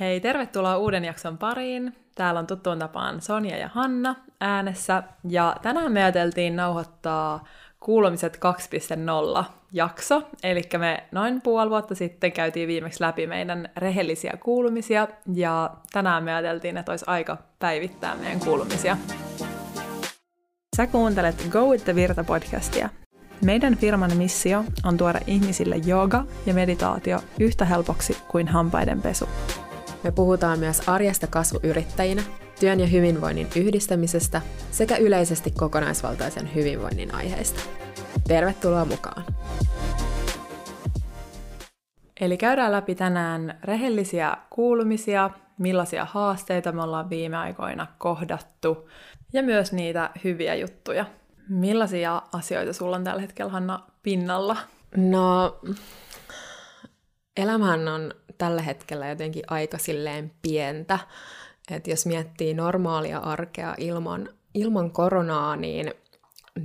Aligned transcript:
Hei, 0.00 0.20
tervetuloa 0.20 0.76
uuden 0.76 1.04
jakson 1.04 1.38
pariin. 1.38 1.96
Täällä 2.14 2.40
on 2.40 2.46
tuttuun 2.46 2.78
tapaan 2.78 3.20
Sonja 3.20 3.56
ja 3.56 3.68
Hanna 3.68 4.16
äänessä. 4.40 5.02
Ja 5.28 5.56
tänään 5.62 5.92
me 5.92 6.02
ajateltiin 6.02 6.56
nauhoittaa 6.56 7.44
kuulumiset 7.80 8.38
2.0 9.38 9.44
jakso. 9.72 10.22
Eli 10.42 10.62
me 10.78 11.04
noin 11.12 11.42
puoli 11.42 11.70
vuotta 11.70 11.94
sitten 11.94 12.32
käytiin 12.32 12.68
viimeksi 12.68 13.02
läpi 13.02 13.26
meidän 13.26 13.68
rehellisiä 13.76 14.32
kuulumisia. 14.42 15.08
Ja 15.34 15.70
tänään 15.92 16.24
me 16.24 16.34
ajateltiin, 16.34 16.76
että 16.76 16.92
olisi 16.92 17.04
aika 17.08 17.36
päivittää 17.58 18.14
meidän 18.14 18.40
kuulumisia. 18.40 18.96
Sä 20.76 20.86
kuuntelet 20.86 21.46
Go 21.50 21.66
with 21.66 21.84
the 21.84 21.94
Virta 21.94 22.24
podcastia. 22.24 22.88
Meidän 23.44 23.76
firman 23.76 24.16
missio 24.16 24.64
on 24.84 24.96
tuoda 24.96 25.20
ihmisille 25.26 25.76
jooga 25.76 26.24
ja 26.46 26.54
meditaatio 26.54 27.20
yhtä 27.40 27.64
helpoksi 27.64 28.16
kuin 28.28 28.48
hampaiden 28.48 29.02
pesu. 29.02 29.28
Me 30.04 30.12
puhutaan 30.12 30.58
myös 30.58 30.88
arjesta 30.88 31.26
kasvuyrittäjinä, 31.26 32.22
työn 32.60 32.80
ja 32.80 32.86
hyvinvoinnin 32.86 33.48
yhdistämisestä 33.56 34.42
sekä 34.70 34.96
yleisesti 34.96 35.50
kokonaisvaltaisen 35.50 36.54
hyvinvoinnin 36.54 37.14
aiheista. 37.14 37.60
Tervetuloa 38.28 38.84
mukaan! 38.84 39.24
Eli 42.20 42.36
käydään 42.36 42.72
läpi 42.72 42.94
tänään 42.94 43.58
rehellisiä 43.64 44.36
kuulumisia, 44.50 45.30
millaisia 45.58 46.04
haasteita 46.04 46.72
me 46.72 46.82
ollaan 46.82 47.10
viime 47.10 47.36
aikoina 47.36 47.86
kohdattu 47.98 48.88
ja 49.32 49.42
myös 49.42 49.72
niitä 49.72 50.10
hyviä 50.24 50.54
juttuja. 50.54 51.04
Millaisia 51.48 52.22
asioita 52.32 52.72
sulla 52.72 52.96
on 52.96 53.04
tällä 53.04 53.20
hetkellä, 53.20 53.52
Hanna, 53.52 53.80
pinnalla? 54.02 54.56
No, 54.96 55.58
elämähän 57.36 57.88
on 57.88 58.14
tällä 58.40 58.62
hetkellä 58.62 59.08
jotenkin 59.08 59.42
aika 59.48 59.78
silleen 59.78 60.32
pientä. 60.42 60.98
Että 61.70 61.90
jos 61.90 62.06
miettii 62.06 62.54
normaalia 62.54 63.18
arkea 63.18 63.74
ilman, 63.78 64.28
ilman 64.54 64.90
koronaa, 64.90 65.56
niin, 65.56 65.94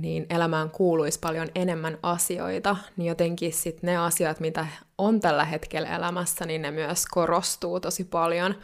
niin 0.00 0.26
elämään 0.30 0.70
kuuluisi 0.70 1.18
paljon 1.20 1.48
enemmän 1.54 1.98
asioita, 2.02 2.76
niin 2.96 3.06
jotenkin 3.06 3.52
sitten 3.52 3.88
ne 3.88 3.96
asiat, 3.96 4.40
mitä 4.40 4.66
on 4.98 5.20
tällä 5.20 5.44
hetkellä 5.44 5.96
elämässä, 5.96 6.46
niin 6.46 6.62
ne 6.62 6.70
myös 6.70 7.06
korostuu 7.06 7.80
tosi 7.80 8.04
paljon. 8.04 8.54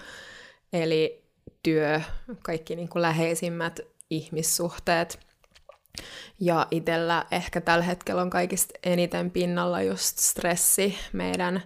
Eli 0.72 1.24
työ, 1.62 2.00
kaikki 2.42 2.76
niin 2.76 2.88
kuin 2.88 3.02
läheisimmät 3.02 3.80
ihmissuhteet. 4.10 5.18
Ja 6.40 6.66
itsellä 6.70 7.26
ehkä 7.30 7.60
tällä 7.60 7.84
hetkellä 7.84 8.22
on 8.22 8.30
kaikista 8.30 8.74
eniten 8.82 9.30
pinnalla 9.30 9.82
just 9.82 10.18
stressi 10.18 10.98
meidän 11.12 11.62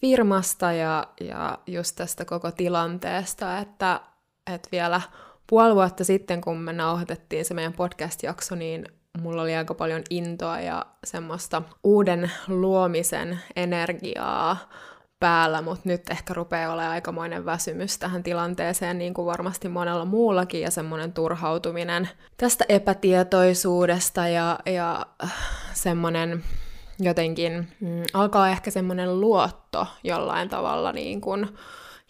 firmasta 0.00 0.72
ja, 0.72 1.06
ja 1.20 1.58
just 1.66 1.96
tästä 1.96 2.24
koko 2.24 2.50
tilanteesta, 2.50 3.58
että, 3.58 4.00
että 4.54 4.68
vielä 4.72 5.00
puoli 5.46 5.74
vuotta 5.74 6.04
sitten, 6.04 6.40
kun 6.40 6.58
me 6.58 6.72
nauhoitettiin 6.72 7.44
se 7.44 7.54
meidän 7.54 7.72
podcast-jakso, 7.72 8.54
niin 8.54 8.86
mulla 9.22 9.42
oli 9.42 9.56
aika 9.56 9.74
paljon 9.74 10.02
intoa 10.10 10.60
ja 10.60 10.86
semmoista 11.04 11.62
uuden 11.84 12.30
luomisen 12.48 13.38
energiaa 13.56 14.56
päällä, 15.20 15.62
mutta 15.62 15.88
nyt 15.88 16.10
ehkä 16.10 16.34
rupeaa 16.34 16.72
olemaan 16.72 16.92
aikamoinen 16.92 17.44
väsymys 17.44 17.98
tähän 17.98 18.22
tilanteeseen, 18.22 18.98
niin 18.98 19.14
kuin 19.14 19.26
varmasti 19.26 19.68
monella 19.68 20.04
muullakin, 20.04 20.60
ja 20.60 20.70
semmoinen 20.70 21.12
turhautuminen 21.12 22.08
tästä 22.36 22.64
epätietoisuudesta 22.68 24.28
ja, 24.28 24.58
ja 24.66 25.06
semmoinen 25.72 26.44
jotenkin 27.00 27.68
mm, 27.80 28.02
alkaa 28.12 28.48
ehkä 28.50 28.70
semmoinen 28.70 29.20
luotto 29.20 29.86
jollain 30.04 30.48
tavalla 30.48 30.92
niin 30.92 31.20
kuin 31.20 31.48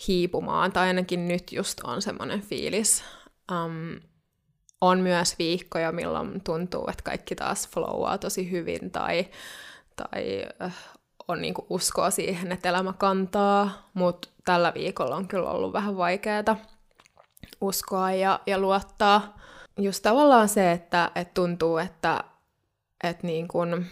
hiipumaan, 0.08 0.72
tai 0.72 0.86
ainakin 0.86 1.28
nyt 1.28 1.52
just 1.52 1.80
on 1.84 2.02
semmoinen 2.02 2.40
fiilis. 2.40 3.04
Um, 3.52 4.00
on 4.80 5.00
myös 5.00 5.38
viikkoja, 5.38 5.92
milloin 5.92 6.40
tuntuu, 6.44 6.88
että 6.88 7.04
kaikki 7.04 7.34
taas 7.34 7.68
flowaa 7.68 8.18
tosi 8.18 8.50
hyvin, 8.50 8.90
tai, 8.90 9.26
tai 9.96 10.46
äh, 10.62 10.74
on 11.28 11.42
niinku 11.42 11.66
uskoa 11.70 12.10
siihen, 12.10 12.52
että 12.52 12.68
elämä 12.68 12.92
kantaa, 12.92 13.90
mutta 13.94 14.28
tällä 14.44 14.72
viikolla 14.74 15.16
on 15.16 15.28
kyllä 15.28 15.50
ollut 15.50 15.72
vähän 15.72 15.96
vaikeaa 15.96 16.56
uskoa 17.60 18.12
ja, 18.12 18.40
ja 18.46 18.58
luottaa. 18.58 19.38
Just 19.78 20.02
tavallaan 20.02 20.48
se, 20.48 20.72
että, 20.72 21.10
että 21.14 21.34
tuntuu, 21.34 21.78
että, 21.78 22.24
että 23.04 23.26
niin 23.26 23.48
kun 23.48 23.86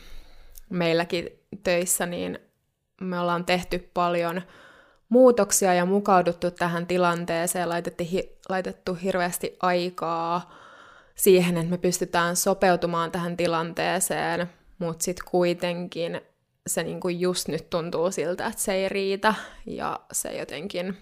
meilläkin 0.71 1.29
töissä, 1.63 2.07
niin 2.07 2.39
me 3.01 3.21
ollaan 3.21 3.45
tehty 3.45 3.91
paljon 3.95 4.43
muutoksia 5.09 5.75
ja 5.75 5.85
mukauduttu 5.85 6.51
tähän 6.51 6.87
tilanteeseen, 6.87 7.69
laitettu, 7.69 8.05
laitettu 8.49 8.95
hirveästi 8.95 9.57
aikaa 9.61 10.55
siihen, 11.15 11.57
että 11.57 11.71
me 11.71 11.79
pystytään 11.79 12.37
sopeutumaan 12.37 13.11
tähän 13.11 13.37
tilanteeseen, 13.37 14.51
mutta 14.79 15.05
sitten 15.05 15.27
kuitenkin 15.31 16.21
se 16.67 16.83
niinku 16.83 17.09
just 17.09 17.49
nyt 17.49 17.71
tuntuu 17.71 18.11
siltä, 18.11 18.47
että 18.47 18.63
se 18.63 18.73
ei 18.73 18.89
riitä 18.89 19.35
ja 19.67 20.01
se 20.13 20.39
jotenkin 20.39 20.99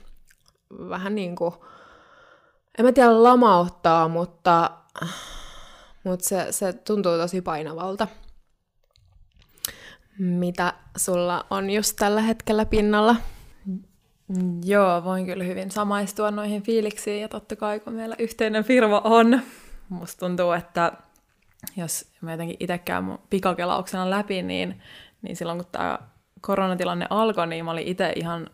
vähän 0.88 1.14
niin 1.14 1.36
kuin, 1.36 1.54
en 2.78 2.84
mä 2.84 2.92
tiedä 2.92 3.22
lamauttaa, 3.22 4.08
mutta, 4.08 4.70
mutta 6.04 6.28
se, 6.28 6.46
se 6.50 6.72
tuntuu 6.72 7.16
tosi 7.18 7.40
painavalta 7.40 8.08
mitä 10.18 10.72
sulla 10.96 11.46
on 11.50 11.70
just 11.70 11.96
tällä 11.98 12.20
hetkellä 12.20 12.66
pinnalla? 12.66 13.16
Joo, 14.64 15.04
voin 15.04 15.26
kyllä 15.26 15.44
hyvin 15.44 15.70
samaistua 15.70 16.30
noihin 16.30 16.62
fiiliksiin 16.62 17.20
ja 17.20 17.28
totta 17.28 17.56
kai 17.56 17.80
kun 17.80 17.92
meillä 17.92 18.16
yhteinen 18.18 18.64
firma 18.64 19.00
on, 19.04 19.40
musta 19.88 20.26
tuntuu, 20.26 20.52
että 20.52 20.92
jos 21.76 22.08
mä 22.20 22.30
jotenkin 22.30 22.56
itse 22.60 22.78
käyn 22.78 23.18
pikakelauksena 23.30 24.10
läpi, 24.10 24.42
niin, 24.42 24.82
niin 25.22 25.36
silloin 25.36 25.58
kun 25.58 25.68
tämä 25.72 25.98
koronatilanne 26.40 27.06
alkoi, 27.10 27.46
niin 27.46 27.64
mä 27.64 27.70
olin 27.70 27.86
itse 27.86 28.12
ihan 28.16 28.46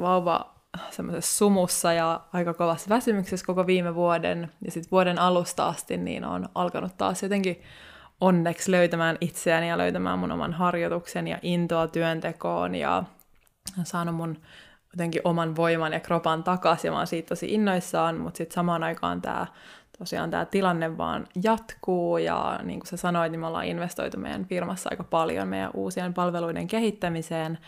vauva 0.00 0.54
semmoisessa 0.90 1.36
sumussa 1.36 1.92
ja 1.92 2.20
aika 2.32 2.54
kovassa 2.54 2.88
väsymyksessä 2.88 3.46
koko 3.46 3.66
viime 3.66 3.94
vuoden. 3.94 4.52
Ja 4.64 4.70
sitten 4.70 4.90
vuoden 4.90 5.18
alusta 5.18 5.68
asti 5.68 5.96
niin 5.96 6.24
on 6.24 6.48
alkanut 6.54 6.96
taas 6.96 7.22
jotenkin 7.22 7.62
onneksi 8.20 8.70
löytämään 8.70 9.16
itseäni 9.20 9.68
ja 9.68 9.78
löytämään 9.78 10.18
mun 10.18 10.32
oman 10.32 10.52
harjoituksen 10.52 11.28
ja 11.28 11.38
intoa 11.42 11.88
työntekoon 11.88 12.74
ja 12.74 13.04
saanut 13.84 14.14
mun 14.14 14.38
jotenkin 14.92 15.22
oman 15.24 15.56
voiman 15.56 15.92
ja 15.92 16.00
kropan 16.00 16.44
takaisin 16.44 16.88
ja 16.88 16.92
mä 16.92 16.98
oon 16.98 17.06
siitä 17.06 17.28
tosi 17.28 17.54
innoissaan, 17.54 18.20
mutta 18.20 18.38
sitten 18.38 18.54
samaan 18.54 18.82
aikaan 18.82 19.22
tämä 19.22 19.46
tosiaan 19.98 20.30
tämä 20.30 20.44
tilanne 20.44 20.96
vaan 20.96 21.26
jatkuu 21.42 22.18
ja 22.18 22.60
niin 22.62 22.80
kuin 22.80 22.88
sä 22.88 22.96
sanoit, 22.96 23.32
niin 23.32 23.40
me 23.40 23.46
ollaan 23.46 23.64
investoitu 23.64 24.18
meidän 24.18 24.44
firmassa 24.46 24.90
aika 24.92 25.04
paljon 25.04 25.48
meidän 25.48 25.70
uusien 25.74 26.14
palveluiden 26.14 26.66
kehittämiseen. 26.66 27.58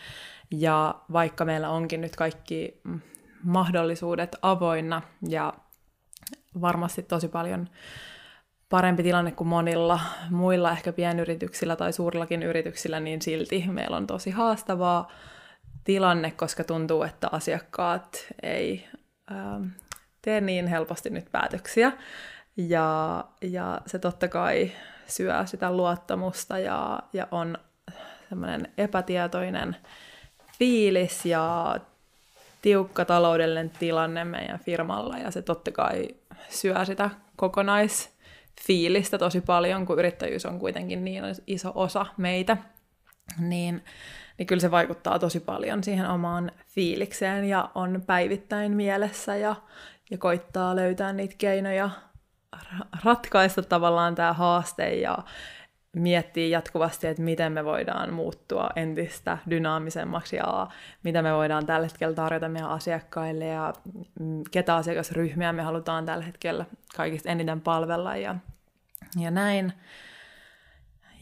Ja 0.51 0.95
vaikka 1.11 1.45
meillä 1.45 1.69
onkin 1.69 2.01
nyt 2.01 2.15
kaikki 2.15 2.81
mahdollisuudet 3.43 4.35
avoinna 4.41 5.01
ja 5.27 5.53
varmasti 6.61 7.03
tosi 7.03 7.27
paljon 7.27 7.67
parempi 8.71 9.03
tilanne 9.03 9.31
kuin 9.31 9.47
monilla 9.47 9.99
muilla 10.29 10.71
ehkä 10.71 10.93
pienyrityksillä 10.93 11.75
tai 11.75 11.93
suurillakin 11.93 12.43
yrityksillä, 12.43 12.99
niin 12.99 13.21
silti 13.21 13.65
meillä 13.67 13.97
on 13.97 14.07
tosi 14.07 14.31
haastavaa 14.31 15.11
tilanne, 15.83 16.31
koska 16.31 16.63
tuntuu, 16.63 17.03
että 17.03 17.29
asiakkaat 17.31 18.27
ei 18.43 18.87
ähm, 19.31 19.63
tee 20.21 20.41
niin 20.41 20.67
helposti 20.67 21.09
nyt 21.09 21.25
päätöksiä. 21.31 21.91
Ja, 22.57 23.23
ja 23.41 23.81
se 23.85 23.99
totta 23.99 24.27
kai 24.27 24.71
syö 25.07 25.45
sitä 25.45 25.71
luottamusta 25.71 26.59
ja, 26.59 26.99
ja 27.13 27.27
on 27.31 27.57
semmoinen 28.29 28.71
epätietoinen 28.77 29.75
fiilis 30.59 31.25
ja 31.25 31.75
tiukka 32.61 33.05
taloudellinen 33.05 33.69
tilanne 33.69 34.23
meidän 34.23 34.59
firmalla 34.59 35.17
ja 35.17 35.31
se 35.31 35.41
totta 35.41 35.71
kai 35.71 36.07
syö 36.49 36.85
sitä 36.85 37.09
kokonais 37.35 38.10
fiilistä 38.61 39.17
tosi 39.17 39.41
paljon, 39.41 39.85
kun 39.85 39.99
yrittäjyys 39.99 40.45
on 40.45 40.59
kuitenkin 40.59 41.05
niin 41.05 41.23
iso 41.47 41.71
osa 41.75 42.05
meitä, 42.17 42.57
niin, 43.39 43.83
niin 44.37 44.47
kyllä 44.47 44.59
se 44.59 44.71
vaikuttaa 44.71 45.19
tosi 45.19 45.39
paljon 45.39 45.83
siihen 45.83 46.09
omaan 46.09 46.51
fiilikseen 46.67 47.45
ja 47.45 47.69
on 47.75 48.03
päivittäin 48.07 48.71
mielessä 48.71 49.35
ja, 49.35 49.55
ja 50.11 50.17
koittaa 50.17 50.75
löytää 50.75 51.13
niitä 51.13 51.35
keinoja 51.37 51.89
ratkaista 53.03 53.61
tavallaan 53.61 54.15
tämä 54.15 54.33
haaste 54.33 54.95
ja 54.95 55.17
miettii 55.95 56.51
jatkuvasti, 56.51 57.07
että 57.07 57.23
miten 57.23 57.51
me 57.51 57.65
voidaan 57.65 58.13
muuttua 58.13 58.69
entistä 58.75 59.37
dynaamisemmaksi 59.49 60.35
ja 60.35 60.67
mitä 61.03 61.21
me 61.21 61.33
voidaan 61.33 61.65
tällä 61.65 61.87
hetkellä 61.87 62.15
tarjota 62.15 62.49
meidän 62.49 62.69
asiakkaille 62.69 63.45
ja 63.45 63.73
ketä 64.51 64.75
asiakasryhmiä 64.75 65.53
me 65.53 65.61
halutaan 65.61 66.05
tällä 66.05 66.25
hetkellä 66.25 66.65
kaikista 66.95 67.29
eniten 67.29 67.61
palvella 67.61 68.17
ja, 68.17 68.35
ja 69.19 69.31
näin. 69.31 69.73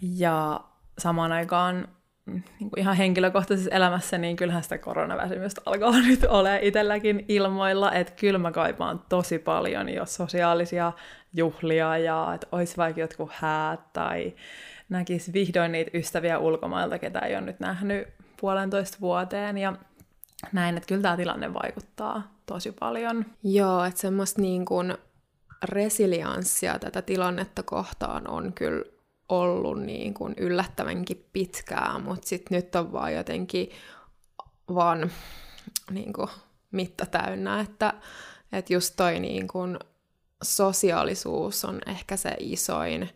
Ja 0.01 0.59
samaan 0.97 1.31
aikaan 1.31 1.87
niin 2.25 2.69
kuin 2.69 2.79
ihan 2.79 2.95
henkilökohtaisessa 2.95 3.75
elämässä, 3.75 4.17
niin 4.17 4.35
kyllähän 4.35 4.63
sitä 4.63 4.77
koronaväsymystä 4.77 5.61
alkaa 5.65 6.01
nyt 6.07 6.23
ole 6.23 6.59
itselläkin 6.61 7.25
ilmoilla, 7.27 7.91
että 7.91 8.13
kyllä 8.13 8.39
mä 8.39 8.51
kaipaan 8.51 9.01
tosi 9.09 9.39
paljon 9.39 9.89
jo 9.89 10.05
sosiaalisia 10.05 10.91
juhlia 11.33 11.97
ja 11.97 12.31
että 12.35 12.47
olisi 12.51 12.77
vaikka 12.77 13.01
jotkut 13.01 13.29
häät 13.33 13.93
tai 13.93 14.33
näkisi 14.89 15.33
vihdoin 15.33 15.71
niitä 15.71 15.91
ystäviä 15.93 16.39
ulkomailta, 16.39 16.99
ketä 16.99 17.19
ei 17.19 17.35
ole 17.35 17.41
nyt 17.41 17.59
nähnyt 17.59 18.07
puolentoista 18.41 18.97
vuoteen 19.01 19.57
ja 19.57 19.73
näin, 20.51 20.77
että 20.77 20.87
kyllä 20.87 21.01
tämä 21.01 21.17
tilanne 21.17 21.53
vaikuttaa 21.53 22.35
tosi 22.45 22.71
paljon. 22.71 23.25
Joo, 23.43 23.83
että 23.83 24.01
semmoista 24.01 24.41
niin 24.41 24.65
kuin 24.65 24.97
resilianssia 25.63 26.79
tätä 26.79 27.01
tilannetta 27.01 27.63
kohtaan 27.63 28.29
on 28.29 28.53
kyllä 28.53 28.83
ollut 29.29 29.81
niin 29.81 30.13
kuin 30.13 30.33
yllättävänkin 30.37 31.25
pitkään, 31.33 32.03
mutta 32.03 32.27
sitten 32.27 32.55
nyt 32.55 32.75
on 32.75 32.91
vaan 32.91 33.13
jotenkin 33.13 33.69
vaan 34.73 35.11
niin 35.91 36.13
kuin 36.13 36.29
mitta 36.71 37.05
täynnä, 37.05 37.59
että, 37.59 37.93
että 38.51 38.73
just 38.73 38.93
toi 38.97 39.19
niin 39.19 39.47
kuin 39.47 39.79
sosiaalisuus 40.43 41.65
on 41.65 41.79
ehkä 41.87 42.17
se 42.17 42.35
isoin 42.39 43.09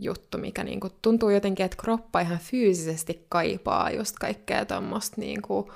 juttu, 0.00 0.38
mikä 0.38 0.64
niin 0.64 0.80
kuin 0.80 0.92
tuntuu 1.02 1.30
jotenkin, 1.30 1.66
että 1.66 1.76
kroppa 1.76 2.20
ihan 2.20 2.38
fyysisesti 2.38 3.26
kaipaa 3.28 3.90
just 3.90 4.16
kaikkea 4.16 4.64
tuommoista 4.64 5.20
niin 5.20 5.42
kuin 5.42 5.66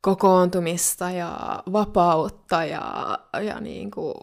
kokoontumista 0.00 1.10
ja 1.10 1.62
vapautta 1.72 2.64
ja, 2.64 3.18
ja 3.40 3.60
niin 3.60 3.90
kuin 3.90 4.14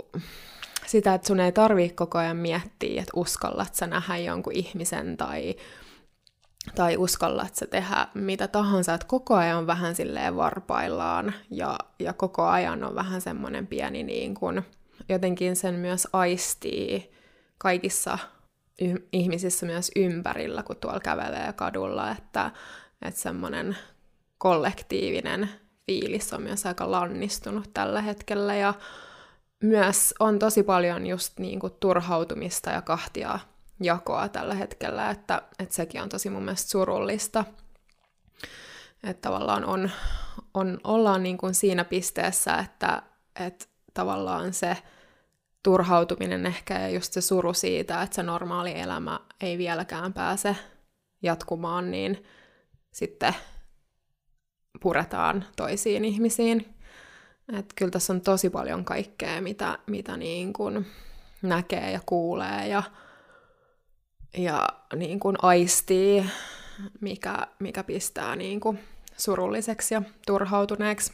sitä, 0.85 1.13
että 1.13 1.27
sun 1.27 1.39
ei 1.39 1.51
tarvii 1.51 1.89
koko 1.89 2.17
ajan 2.17 2.37
miettiä, 2.37 3.01
että 3.01 3.11
uskallat 3.15 3.75
sä 3.75 3.87
nähdä 3.87 4.17
jonkun 4.17 4.53
ihmisen 4.55 5.17
tai, 5.17 5.55
tai 6.75 6.97
uskallat 6.97 7.55
sä 7.55 7.67
tehdä 7.67 8.07
mitä 8.13 8.47
tahansa, 8.47 8.93
että 8.93 9.07
koko 9.07 9.35
ajan 9.35 9.57
on 9.57 9.67
vähän 9.67 9.95
silleen 9.95 10.35
varpaillaan 10.35 11.33
ja, 11.49 11.79
ja 11.99 12.13
koko 12.13 12.45
ajan 12.45 12.83
on 12.83 12.95
vähän 12.95 13.21
semmoinen 13.21 13.67
pieni 13.67 14.03
niin 14.03 14.33
kuin, 14.33 14.63
jotenkin 15.09 15.55
sen 15.55 15.75
myös 15.75 16.07
aistii 16.13 17.11
kaikissa 17.57 18.17
y- 18.81 19.07
ihmisissä 19.11 19.65
myös 19.65 19.91
ympärillä, 19.95 20.63
kun 20.63 20.75
tuolla 20.75 20.99
kävelee 20.99 21.53
kadulla, 21.53 22.11
että, 22.11 22.51
että 23.01 23.19
semmoinen 23.19 23.77
kollektiivinen 24.37 25.49
fiilis 25.85 26.33
on 26.33 26.41
myös 26.41 26.65
aika 26.65 26.91
lannistunut 26.91 27.69
tällä 27.73 28.01
hetkellä 28.01 28.55
ja 28.55 28.73
myös 29.63 30.13
on 30.19 30.39
tosi 30.39 30.63
paljon 30.63 31.07
just 31.07 31.39
niin 31.39 31.59
kuin 31.59 31.73
turhautumista 31.79 32.69
ja 32.69 32.81
kahtia 32.81 33.39
jakoa 33.79 34.29
tällä 34.29 34.55
hetkellä, 34.55 35.09
että, 35.09 35.41
että 35.59 35.75
sekin 35.75 36.01
on 36.01 36.09
tosi 36.09 36.29
mun 36.29 36.43
mielestä 36.43 36.69
surullista. 36.69 37.45
Että 39.03 39.21
tavallaan 39.21 39.65
on, 39.65 39.91
on, 40.53 40.79
ollaan 40.83 41.23
niin 41.23 41.37
kuin 41.37 41.53
siinä 41.53 41.85
pisteessä, 41.85 42.57
että, 42.57 43.01
että 43.39 43.65
tavallaan 43.93 44.53
se 44.53 44.77
turhautuminen 45.63 46.45
ehkä 46.45 46.79
ja 46.79 46.89
just 46.89 47.13
se 47.13 47.21
suru 47.21 47.53
siitä, 47.53 48.01
että 48.01 48.15
se 48.15 48.23
normaali 48.23 48.79
elämä 48.79 49.19
ei 49.41 49.57
vieläkään 49.57 50.13
pääse 50.13 50.55
jatkumaan, 51.21 51.91
niin 51.91 52.23
sitten 52.91 53.35
puretaan 54.81 55.45
toisiin 55.55 56.05
ihmisiin. 56.05 56.75
Et 57.53 57.65
kyllä 57.75 57.91
tässä 57.91 58.13
on 58.13 58.21
tosi 58.21 58.49
paljon 58.49 58.85
kaikkea, 58.85 59.41
mitä, 59.41 59.79
mitä 59.87 60.17
niin 60.17 60.53
kuin 60.53 60.87
näkee 61.41 61.91
ja 61.91 61.99
kuulee 62.05 62.67
ja, 62.67 62.83
ja 64.37 64.67
niin 64.95 65.19
kuin 65.19 65.35
aistii, 65.41 66.25
mikä, 67.01 67.47
mikä 67.59 67.83
pistää 67.83 68.35
niin 68.35 68.59
kuin 68.59 68.79
surulliseksi 69.17 69.93
ja 69.93 70.01
turhautuneeksi. 70.27 71.13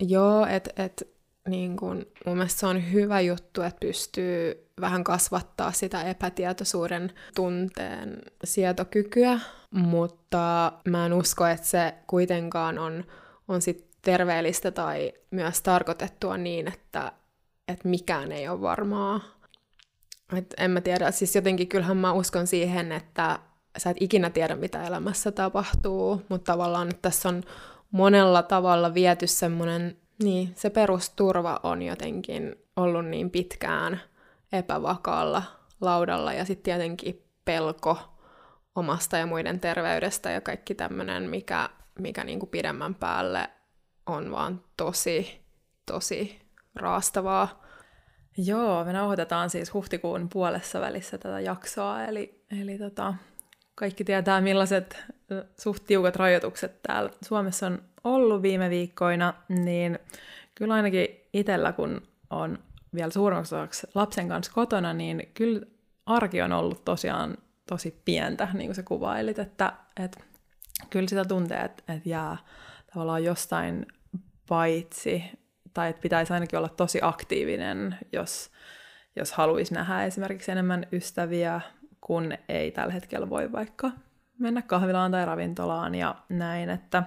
Joo, 0.00 0.46
että 0.46 0.82
et, 0.84 1.19
niin 1.48 1.76
kun, 1.76 2.06
mun 2.26 2.36
mielestä 2.36 2.60
se 2.60 2.66
on 2.66 2.92
hyvä 2.92 3.20
juttu, 3.20 3.62
että 3.62 3.80
pystyy 3.80 4.66
vähän 4.80 5.04
kasvattaa 5.04 5.72
sitä 5.72 6.02
epätietoisuuden 6.02 7.12
tunteen 7.34 8.18
sietokykyä, 8.44 9.40
mutta 9.70 10.72
mä 10.88 11.06
en 11.06 11.12
usko, 11.12 11.46
että 11.46 11.66
se 11.66 11.94
kuitenkaan 12.06 12.78
on, 12.78 13.04
on 13.48 13.62
sit 13.62 13.90
terveellistä 14.02 14.70
tai 14.70 15.12
myös 15.30 15.62
tarkoitettua 15.62 16.36
niin, 16.36 16.68
että, 16.68 17.12
että 17.68 17.88
mikään 17.88 18.32
ei 18.32 18.48
ole 18.48 18.60
varmaa. 18.60 19.20
Et 20.36 20.54
en 20.58 20.70
mä 20.70 20.80
tiedä, 20.80 21.10
siis 21.10 21.34
jotenkin 21.34 21.68
kyllähän 21.68 21.96
mä 21.96 22.12
uskon 22.12 22.46
siihen, 22.46 22.92
että 22.92 23.38
sä 23.78 23.90
et 23.90 23.96
ikinä 24.00 24.30
tiedä, 24.30 24.56
mitä 24.56 24.86
elämässä 24.86 25.32
tapahtuu, 25.32 26.22
mutta 26.28 26.52
tavallaan 26.52 26.88
että 26.88 27.02
tässä 27.02 27.28
on 27.28 27.42
monella 27.90 28.42
tavalla 28.42 28.94
viety 28.94 29.26
semmoinen, 29.26 29.96
niin 30.22 30.52
se 30.56 30.70
perusturva 30.70 31.60
on 31.62 31.82
jotenkin 31.82 32.56
ollut 32.76 33.06
niin 33.06 33.30
pitkään 33.30 34.00
epävakaalla 34.52 35.42
laudalla 35.80 36.32
ja 36.32 36.44
sitten 36.44 36.64
tietenkin 36.64 37.24
pelko 37.44 37.98
omasta 38.74 39.16
ja 39.16 39.26
muiden 39.26 39.60
terveydestä 39.60 40.30
ja 40.30 40.40
kaikki 40.40 40.74
tämmöinen, 40.74 41.30
mikä, 41.30 41.68
mikä 41.98 42.24
niinku 42.24 42.46
pidemmän 42.46 42.94
päälle 42.94 43.50
on 44.06 44.30
vaan 44.30 44.64
tosi, 44.76 45.40
tosi 45.86 46.40
raastavaa. 46.74 47.62
Joo, 48.36 48.84
me 48.84 48.92
nauhoitetaan 48.92 49.50
siis 49.50 49.74
huhtikuun 49.74 50.28
puolessa 50.28 50.80
välissä 50.80 51.18
tätä 51.18 51.40
jaksoa, 51.40 52.04
eli, 52.04 52.44
eli 52.60 52.78
tota, 52.78 53.14
kaikki 53.80 54.04
tietää 54.04 54.40
millaiset 54.40 55.04
suht 55.60 55.84
tiukat 55.86 56.16
rajoitukset 56.16 56.82
täällä 56.82 57.10
Suomessa 57.22 57.66
on 57.66 57.82
ollut 58.04 58.42
viime 58.42 58.70
viikkoina, 58.70 59.34
niin 59.48 59.98
kyllä 60.54 60.74
ainakin 60.74 61.08
itsellä, 61.32 61.72
kun 61.72 62.02
on 62.30 62.58
vielä 62.94 63.10
suurimmaksi 63.10 63.54
osaksi 63.54 63.86
lapsen 63.94 64.28
kanssa 64.28 64.52
kotona, 64.52 64.92
niin 64.92 65.30
kyllä 65.34 65.66
arki 66.06 66.42
on 66.42 66.52
ollut 66.52 66.84
tosiaan 66.84 67.38
tosi 67.68 68.00
pientä, 68.04 68.48
niin 68.52 68.68
kuin 68.68 68.74
sä 68.74 68.82
kuvailit, 68.82 69.38
että, 69.38 69.72
että 70.04 70.20
kyllä 70.90 71.08
sitä 71.08 71.24
tuntee, 71.24 71.60
että, 71.60 71.82
että 71.92 72.08
jää 72.08 72.36
tavallaan 72.92 73.24
jostain 73.24 73.86
paitsi, 74.48 75.24
tai 75.74 75.90
että 75.90 76.02
pitäisi 76.02 76.32
ainakin 76.32 76.58
olla 76.58 76.68
tosi 76.68 76.98
aktiivinen, 77.02 77.98
jos, 78.12 78.50
jos 79.16 79.32
haluaisi 79.32 79.74
nähdä 79.74 80.04
esimerkiksi 80.04 80.50
enemmän 80.50 80.86
ystäviä, 80.92 81.60
kun 82.00 82.32
ei 82.48 82.70
tällä 82.70 82.92
hetkellä 82.92 83.30
voi 83.30 83.52
vaikka 83.52 83.90
mennä 84.38 84.62
kahvilaan 84.62 85.10
tai 85.10 85.24
ravintolaan 85.26 85.94
ja 85.94 86.14
näin, 86.28 86.70
että, 86.70 87.02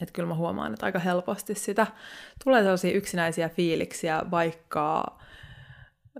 että 0.00 0.12
kyllä 0.12 0.28
mä 0.28 0.34
huomaan, 0.34 0.72
että 0.72 0.86
aika 0.86 0.98
helposti 0.98 1.54
sitä 1.54 1.86
tulee 2.44 2.62
sellaisia 2.62 2.92
yksinäisiä 2.92 3.48
fiiliksiä, 3.48 4.22
vaikka, 4.30 5.18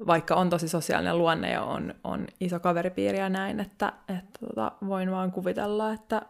vaikka 0.07 0.35
on 0.35 0.51
tosi 0.51 0.69
sosiaalinen 0.69 1.19
luonne 1.19 1.51
ja 1.51 1.63
on, 1.63 1.95
on 2.05 2.27
iso 2.41 2.61
kaveripiiri 2.61 3.19
ja 3.19 3.29
näin, 3.29 3.61
että, 3.61 3.93
että 4.09 4.47
tota, 4.47 4.73
voin 4.87 5.11
vaan 5.11 5.33
kuvitella, 5.33 5.93
että, 5.93 6.23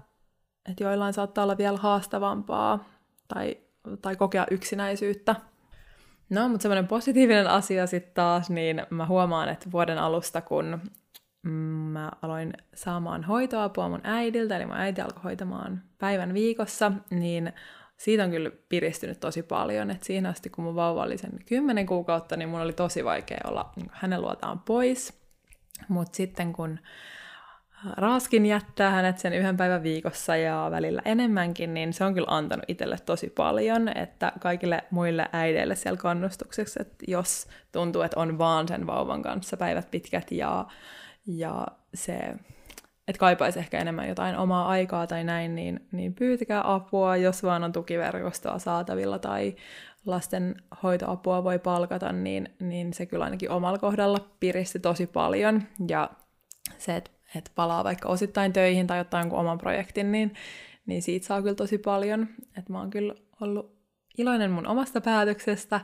että 0.71 0.85
joillain 0.85 1.14
saattaa 1.14 1.45
olla 1.45 1.59
vielä 1.59 1.78
haastavampaa 1.78 2.85
tai 3.28 3.57
tai 4.02 4.17
kokea 4.17 4.47
yksinäisyyttä. 4.50 5.37
No, 6.31 6.49
mutta 6.49 6.62
semmoinen 6.62 6.88
positiivinen 6.88 7.47
asia 7.47 7.87
sitten 7.87 8.14
taas, 8.14 8.50
niin 8.50 8.87
mä 8.90 9.07
huomaan, 9.07 9.49
että 9.49 9.73
vuoden 9.73 9.99
alusta, 9.99 10.40
kun 10.40 10.81
mä 11.51 12.11
aloin 12.23 12.53
saamaan 12.75 13.25
hoitoapua 13.25 13.89
mun 13.89 14.01
äidiltä, 14.05 14.57
eli 14.57 14.67
mun 14.67 14.77
äiti 14.77 15.01
alkoi 15.01 15.23
hoitamaan 15.23 15.83
päivän 15.99 16.35
viikossa, 16.35 16.93
niin 17.11 17.53
siitä 17.97 18.25
on 18.25 18.31
kyllä 18.31 18.51
piristynyt 18.69 19.21
tosi 19.21 19.43
paljon, 19.43 19.91
että 19.91 20.07
siinä 20.07 20.29
asti 20.29 20.51
kun 20.51 20.65
mun 20.65 20.75
vauva 20.75 21.03
oli 21.03 21.19
sen 21.19 21.31
kymmenen 21.47 21.87
kuukautta, 21.87 22.37
niin 22.37 22.49
mun 22.49 22.61
oli 22.61 22.73
tosi 22.73 23.05
vaikea 23.05 23.41
olla 23.45 23.73
niin 23.77 23.91
hänen 23.93 24.23
luotaan 24.23 24.59
pois. 24.59 25.23
Mutta 25.89 26.17
sitten 26.17 26.53
kun 26.53 26.79
raaskin 27.97 28.47
jättää 28.47 28.91
hänet 28.91 29.19
sen 29.19 29.33
yhden 29.33 29.57
päivän 29.57 29.83
viikossa 29.83 30.37
ja 30.37 30.69
välillä 30.71 31.03
enemmänkin, 31.05 31.75
niin 31.75 31.93
se 31.93 32.05
on 32.05 32.15
kyllä 32.15 32.37
antanut 32.37 32.65
itselle 32.69 32.97
tosi 33.07 33.31
paljon, 33.31 33.89
että 33.89 34.33
kaikille 34.41 34.85
muille 34.91 35.29
äideille 35.33 35.77
siellä 35.77 35.97
kannustukseksi, 35.97 36.83
että 36.83 37.05
jos 37.09 37.47
tuntuu, 37.73 38.03
että 38.03 38.21
on 38.21 38.39
vaan 38.39 38.69
sen 38.69 38.87
vauvan 38.87 39.23
kanssa 39.23 39.57
päivät 39.57 39.91
pitkät 39.91 40.33
ja, 40.33 40.67
ja 41.26 41.67
se, 41.95 42.19
että 43.09 43.19
kaipaisi 43.21 43.59
ehkä 43.59 43.79
enemmän 43.79 44.09
jotain 44.09 44.37
omaa 44.37 44.69
aikaa 44.69 45.07
tai 45.07 45.25
näin, 45.25 45.55
niin, 45.55 45.88
niin 45.93 46.14
pyytäkää 46.14 46.75
apua, 46.75 47.17
jos 47.17 47.43
vaan 47.43 47.64
on 47.64 47.73
tukiverkostoa 47.73 48.59
saatavilla 48.59 49.19
tai 49.19 49.57
lasten 50.07 50.57
hoitoapua 50.83 51.45
voi 51.45 51.59
palkata, 51.59 52.12
niin, 52.12 52.49
niin 52.61 52.95
se 52.95 53.07
kyllä 53.07 53.25
ainakin 53.25 53.50
omalla 53.50 53.79
kohdalla 53.79 54.29
piristi 54.41 54.79
tosi 54.79 55.07
paljon. 55.07 55.62
Ja 55.88 56.11
se, 56.79 56.97
että 56.97 57.11
että 57.37 57.50
palaa 57.55 57.85
vaikka 57.85 58.09
osittain 58.09 58.52
töihin 58.52 58.87
tai 58.87 59.00
ottaa 59.00 59.21
jonkun 59.21 59.38
oman 59.38 59.59
projektin, 59.59 60.12
niin, 60.12 60.35
niin 60.87 61.02
siitä 61.02 61.26
saa 61.26 61.43
kyllä 61.43 61.55
tosi 61.55 61.79
paljon. 61.79 62.29
Että 62.59 62.73
mä 62.73 62.79
oon 62.79 62.91
kyllä 62.91 63.14
ollut 63.41 63.76
iloinen 64.19 64.50
mun 64.50 64.67
omasta 64.67 65.00
päätöksestä, 65.00 65.81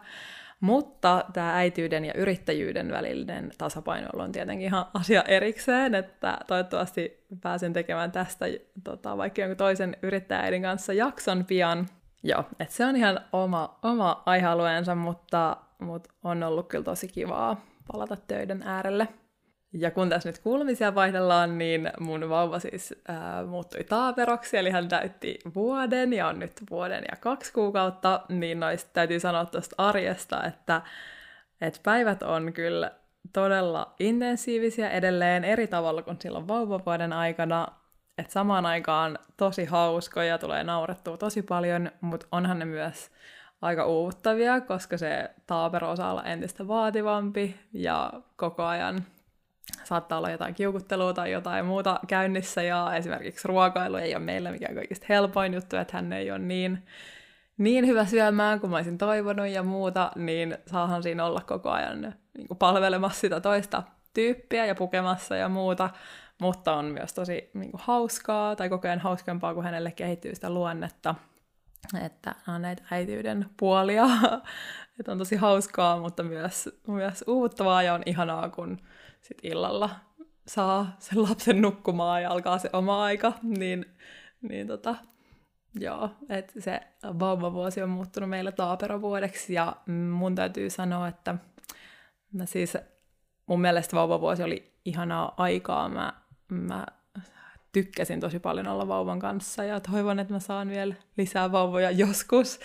Mutta 0.60 1.24
tämä 1.32 1.56
äityyden 1.56 2.04
ja 2.04 2.14
yrittäjyyden 2.14 2.90
välinen 2.90 3.50
tasapaino 3.58 4.08
on 4.12 4.32
tietenkin 4.32 4.66
ihan 4.66 4.86
asia 4.94 5.22
erikseen, 5.22 5.94
että 5.94 6.38
toivottavasti 6.46 7.26
pääsen 7.40 7.72
tekemään 7.72 8.12
tästä 8.12 8.46
tota, 8.84 9.16
vaikka 9.16 9.40
jonkun 9.40 9.56
toisen 9.56 9.96
yrittäjäidin 10.02 10.62
kanssa 10.62 10.92
jakson 10.92 11.44
pian. 11.44 11.86
Joo, 12.22 12.44
että 12.60 12.74
se 12.74 12.84
on 12.84 12.96
ihan 12.96 13.20
oma, 13.32 13.78
oma 13.82 14.22
aihealueensa, 14.26 14.94
mutta, 14.94 15.56
mutta 15.78 16.10
on 16.24 16.42
ollut 16.42 16.68
kyllä 16.68 16.84
tosi 16.84 17.08
kivaa 17.08 17.64
palata 17.92 18.16
töiden 18.16 18.62
äärelle. 18.62 19.08
Ja 19.72 19.90
kun 19.90 20.08
tässä 20.08 20.28
nyt 20.28 20.38
kuulumisia 20.38 20.94
vaihdellaan, 20.94 21.58
niin 21.58 21.90
mun 22.00 22.28
vauva 22.28 22.58
siis 22.58 22.94
ää, 23.08 23.44
muuttui 23.44 23.84
taaperoksi, 23.84 24.56
eli 24.56 24.70
hän 24.70 24.88
täytti 24.88 25.38
vuoden 25.54 26.12
ja 26.12 26.28
on 26.28 26.38
nyt 26.38 26.52
vuoden 26.70 27.04
ja 27.10 27.16
kaksi 27.20 27.52
kuukautta, 27.52 28.20
niin 28.28 28.60
noista 28.60 28.90
täytyy 28.92 29.20
sanoa 29.20 29.44
tuosta 29.44 29.74
arjesta, 29.78 30.44
että, 30.44 30.82
että 31.60 31.80
päivät 31.82 32.22
on 32.22 32.52
kyllä 32.52 32.90
todella 33.32 33.94
intensiivisiä 34.00 34.90
edelleen 34.90 35.44
eri 35.44 35.66
tavalla 35.66 36.02
kuin 36.02 36.16
silloin 36.20 36.48
vauvavuoden 36.48 37.12
aikana, 37.12 37.68
että 38.18 38.32
samaan 38.32 38.66
aikaan 38.66 39.18
tosi 39.36 39.64
hauskoja, 39.64 40.38
tulee 40.38 40.64
naurettua 40.64 41.16
tosi 41.16 41.42
paljon, 41.42 41.90
mutta 42.00 42.26
onhan 42.32 42.58
ne 42.58 42.64
myös 42.64 43.10
aika 43.62 43.86
uuvuttavia, 43.86 44.60
koska 44.60 44.98
se 44.98 45.30
taapero 45.46 45.90
osaa 45.90 46.10
olla 46.10 46.24
entistä 46.24 46.68
vaativampi 46.68 47.60
ja 47.72 48.12
koko 48.36 48.64
ajan 48.64 49.04
saattaa 49.84 50.18
olla 50.18 50.30
jotain 50.30 50.54
kiukuttelua 50.54 51.12
tai 51.12 51.32
jotain 51.32 51.66
muuta 51.66 52.00
käynnissä, 52.06 52.62
ja 52.62 52.96
esimerkiksi 52.96 53.48
ruokailu 53.48 53.96
ei 53.96 54.14
ole 54.14 54.24
meillä 54.24 54.50
mikään 54.50 54.74
kaikista 54.74 55.06
helpoin 55.08 55.54
juttu, 55.54 55.76
että 55.76 55.96
hän 55.96 56.12
ei 56.12 56.30
ole 56.30 56.38
niin, 56.38 56.86
niin 57.58 57.86
hyvä 57.86 58.04
syömään 58.04 58.60
kuin 58.60 58.70
mä 58.70 58.76
olisin 58.76 58.98
toivonut 58.98 59.48
ja 59.48 59.62
muuta, 59.62 60.10
niin 60.16 60.58
saahan 60.66 61.02
siinä 61.02 61.24
olla 61.24 61.40
koko 61.40 61.70
ajan 61.70 62.14
niin 62.38 62.48
kuin 62.48 62.58
palvelemassa 62.58 63.20
sitä 63.20 63.40
toista 63.40 63.82
tyyppiä 64.14 64.66
ja 64.66 64.74
pukemassa 64.74 65.36
ja 65.36 65.48
muuta, 65.48 65.90
mutta 66.40 66.76
on 66.76 66.84
myös 66.84 67.14
tosi 67.14 67.50
niin 67.54 67.70
kuin 67.70 67.80
hauskaa 67.84 68.56
tai 68.56 68.68
koko 68.68 68.88
ajan 68.88 68.98
hauskempaa, 68.98 69.54
kun 69.54 69.64
hänelle 69.64 69.90
kehittyy 69.90 70.34
sitä 70.34 70.50
luonnetta, 70.50 71.14
että 72.04 72.34
on 72.48 72.62
näitä 72.62 72.82
äityyden 72.90 73.46
puolia, 73.56 74.06
että 75.00 75.12
on 75.12 75.18
tosi 75.18 75.36
hauskaa, 75.36 76.00
mutta 76.00 76.22
myös, 76.22 76.68
myös 76.86 77.24
uuvuttavaa 77.26 77.82
ja 77.82 77.94
on 77.94 78.02
ihanaa, 78.06 78.48
kun 78.48 78.78
sit 79.22 79.38
illalla 79.42 79.90
saa 80.46 80.96
sen 80.98 81.22
lapsen 81.22 81.62
nukkumaan 81.62 82.22
ja 82.22 82.30
alkaa 82.30 82.58
se 82.58 82.70
oma 82.72 83.04
aika, 83.04 83.32
niin, 83.42 83.86
niin 84.42 84.66
tota, 84.66 84.94
joo, 85.80 86.10
että 86.28 86.60
se 86.60 86.80
vauvavuosi 87.18 87.82
on 87.82 87.90
muuttunut 87.90 88.30
meillä 88.30 88.52
taaperovuodeksi 88.52 89.54
ja 89.54 89.76
mun 90.12 90.34
täytyy 90.34 90.70
sanoa, 90.70 91.08
että 91.08 91.34
mä 92.32 92.46
siis, 92.46 92.76
mun 93.46 93.60
mielestä 93.60 93.96
vauvavuosi 93.96 94.42
oli 94.42 94.72
ihanaa 94.84 95.34
aikaa, 95.36 95.88
mä, 95.88 96.12
mä 96.48 96.86
tykkäsin 97.72 98.20
tosi 98.20 98.38
paljon 98.38 98.68
olla 98.68 98.88
vauvan 98.88 99.18
kanssa 99.18 99.64
ja 99.64 99.80
toivon, 99.80 100.18
että 100.18 100.34
mä 100.34 100.40
saan 100.40 100.68
vielä 100.68 100.94
lisää 101.16 101.52
vauvoja 101.52 101.90
joskus, 101.90 102.60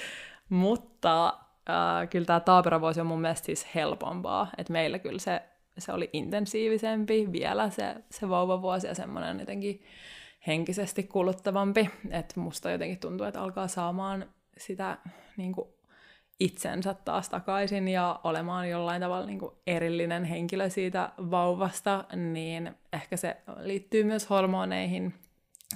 mutta 0.49 1.27
äh, 1.69 2.09
kyllä 2.09 2.25
tämä 2.25 2.39
taaperovuosi 2.39 3.01
on 3.01 3.07
mun 3.07 3.21
mielestä 3.21 3.45
siis 3.45 3.67
helpompaa, 3.75 4.47
että 4.57 4.73
meillä 4.73 4.99
kyllä 4.99 5.19
se 5.19 5.41
se 5.77 5.91
oli 5.91 6.09
intensiivisempi 6.13 7.31
vielä 7.31 7.69
se, 7.69 7.95
se 8.11 8.29
vauvavuosi 8.29 8.87
ja 8.87 8.95
semmoinen 8.95 9.39
jotenkin 9.39 9.83
henkisesti 10.47 11.03
kuluttavampi. 11.03 11.89
Että 12.09 12.39
musta 12.39 12.71
jotenkin 12.71 12.99
tuntuu, 12.99 13.27
että 13.27 13.41
alkaa 13.41 13.67
saamaan 13.67 14.25
sitä 14.57 14.97
niin 15.37 15.53
kuin 15.53 15.67
itsensä 16.39 16.93
taas 16.93 17.29
takaisin 17.29 17.87
ja 17.87 18.19
olemaan 18.23 18.69
jollain 18.69 19.01
tavalla 19.01 19.25
niin 19.25 19.39
kuin 19.39 19.51
erillinen 19.67 20.23
henkilö 20.23 20.69
siitä 20.69 21.11
vauvasta, 21.17 22.05
niin 22.15 22.75
ehkä 22.93 23.17
se 23.17 23.37
liittyy 23.59 24.03
myös 24.03 24.29
hormoneihin 24.29 25.13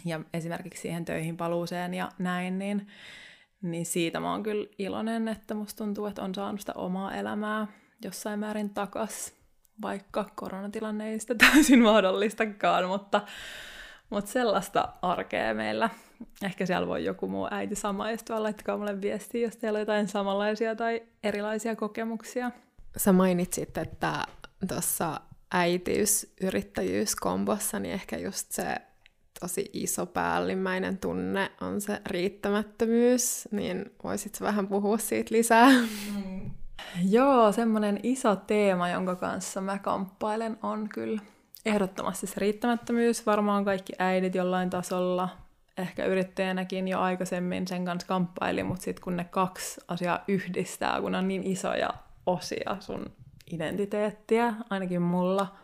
ja 0.05 0.21
esimerkiksi 0.33 0.81
siihen 0.81 1.05
töihin 1.05 1.37
paluuseen 1.37 1.93
ja 1.93 2.09
näin, 2.19 2.59
niin, 2.59 2.87
niin 3.61 3.85
siitä 3.85 4.19
mä 4.19 4.31
oon 4.31 4.43
kyllä 4.43 4.67
iloinen, 4.77 5.27
että 5.27 5.53
musta 5.53 5.83
tuntuu, 5.83 6.05
että 6.05 6.23
on 6.23 6.35
saanut 6.35 6.59
sitä 6.59 6.73
omaa 6.73 7.15
elämää 7.15 7.67
jossain 8.03 8.39
määrin 8.39 8.69
takas 8.69 9.36
vaikka 9.81 10.29
koronatilanne 10.35 11.11
ei 11.11 11.19
sitä 11.19 11.35
täysin 11.51 11.83
mahdollistakaan, 11.83 12.87
mutta, 12.87 13.21
mutta 14.09 14.31
sellaista 14.31 14.89
arkea 15.01 15.53
meillä. 15.53 15.89
Ehkä 16.43 16.65
siellä 16.65 16.87
voi 16.87 17.05
joku 17.05 17.27
muu 17.27 17.47
äiti 17.51 17.75
samaistua, 17.75 18.43
laittakaa 18.43 18.77
mulle 18.77 19.01
viestiä, 19.01 19.47
jos 19.47 19.57
teillä 19.57 19.77
on 19.77 19.81
jotain 19.81 20.07
samanlaisia 20.07 20.75
tai 20.75 21.01
erilaisia 21.23 21.75
kokemuksia. 21.75 22.51
Sä 22.97 23.13
mainitsit, 23.13 23.77
että 23.77 24.23
tuossa 24.67 25.21
äitiys-yrittäjyyskombossa, 25.51 27.79
niin 27.79 27.93
ehkä 27.93 28.17
just 28.17 28.51
se 28.51 28.75
tosi 29.39 29.69
iso 29.73 30.05
päällimmäinen 30.05 30.97
tunne 30.97 31.51
on 31.61 31.81
se 31.81 32.01
riittämättömyys, 32.05 33.47
niin 33.51 33.85
voisit 34.03 34.41
vähän 34.41 34.67
puhua 34.67 34.97
siitä 34.97 35.35
lisää? 35.35 35.69
Mm. 35.69 36.51
Joo, 37.09 37.51
semmoinen 37.51 37.99
iso 38.03 38.35
teema, 38.35 38.89
jonka 38.89 39.15
kanssa 39.15 39.61
mä 39.61 39.79
kamppailen, 39.79 40.57
on 40.63 40.89
kyllä 40.89 41.21
ehdottomasti 41.65 42.27
se 42.27 42.33
riittämättömyys. 42.37 43.25
Varmaan 43.25 43.65
kaikki 43.65 43.93
äidit 43.99 44.35
jollain 44.35 44.69
tasolla, 44.69 45.29
ehkä 45.77 46.05
yrittäjänäkin 46.05 46.87
jo 46.87 46.99
aikaisemmin 46.99 47.67
sen 47.67 47.85
kanssa 47.85 48.07
kamppaili, 48.07 48.63
mutta 48.63 48.83
sitten 48.83 49.03
kun 49.03 49.17
ne 49.17 49.23
kaksi 49.23 49.81
asiaa 49.87 50.23
yhdistää, 50.27 51.01
kun 51.01 51.15
on 51.15 51.27
niin 51.27 51.43
isoja 51.43 51.89
osia 52.25 52.77
sun 52.79 53.05
identiteettiä, 53.51 54.53
ainakin 54.69 55.01
mulla, 55.01 55.55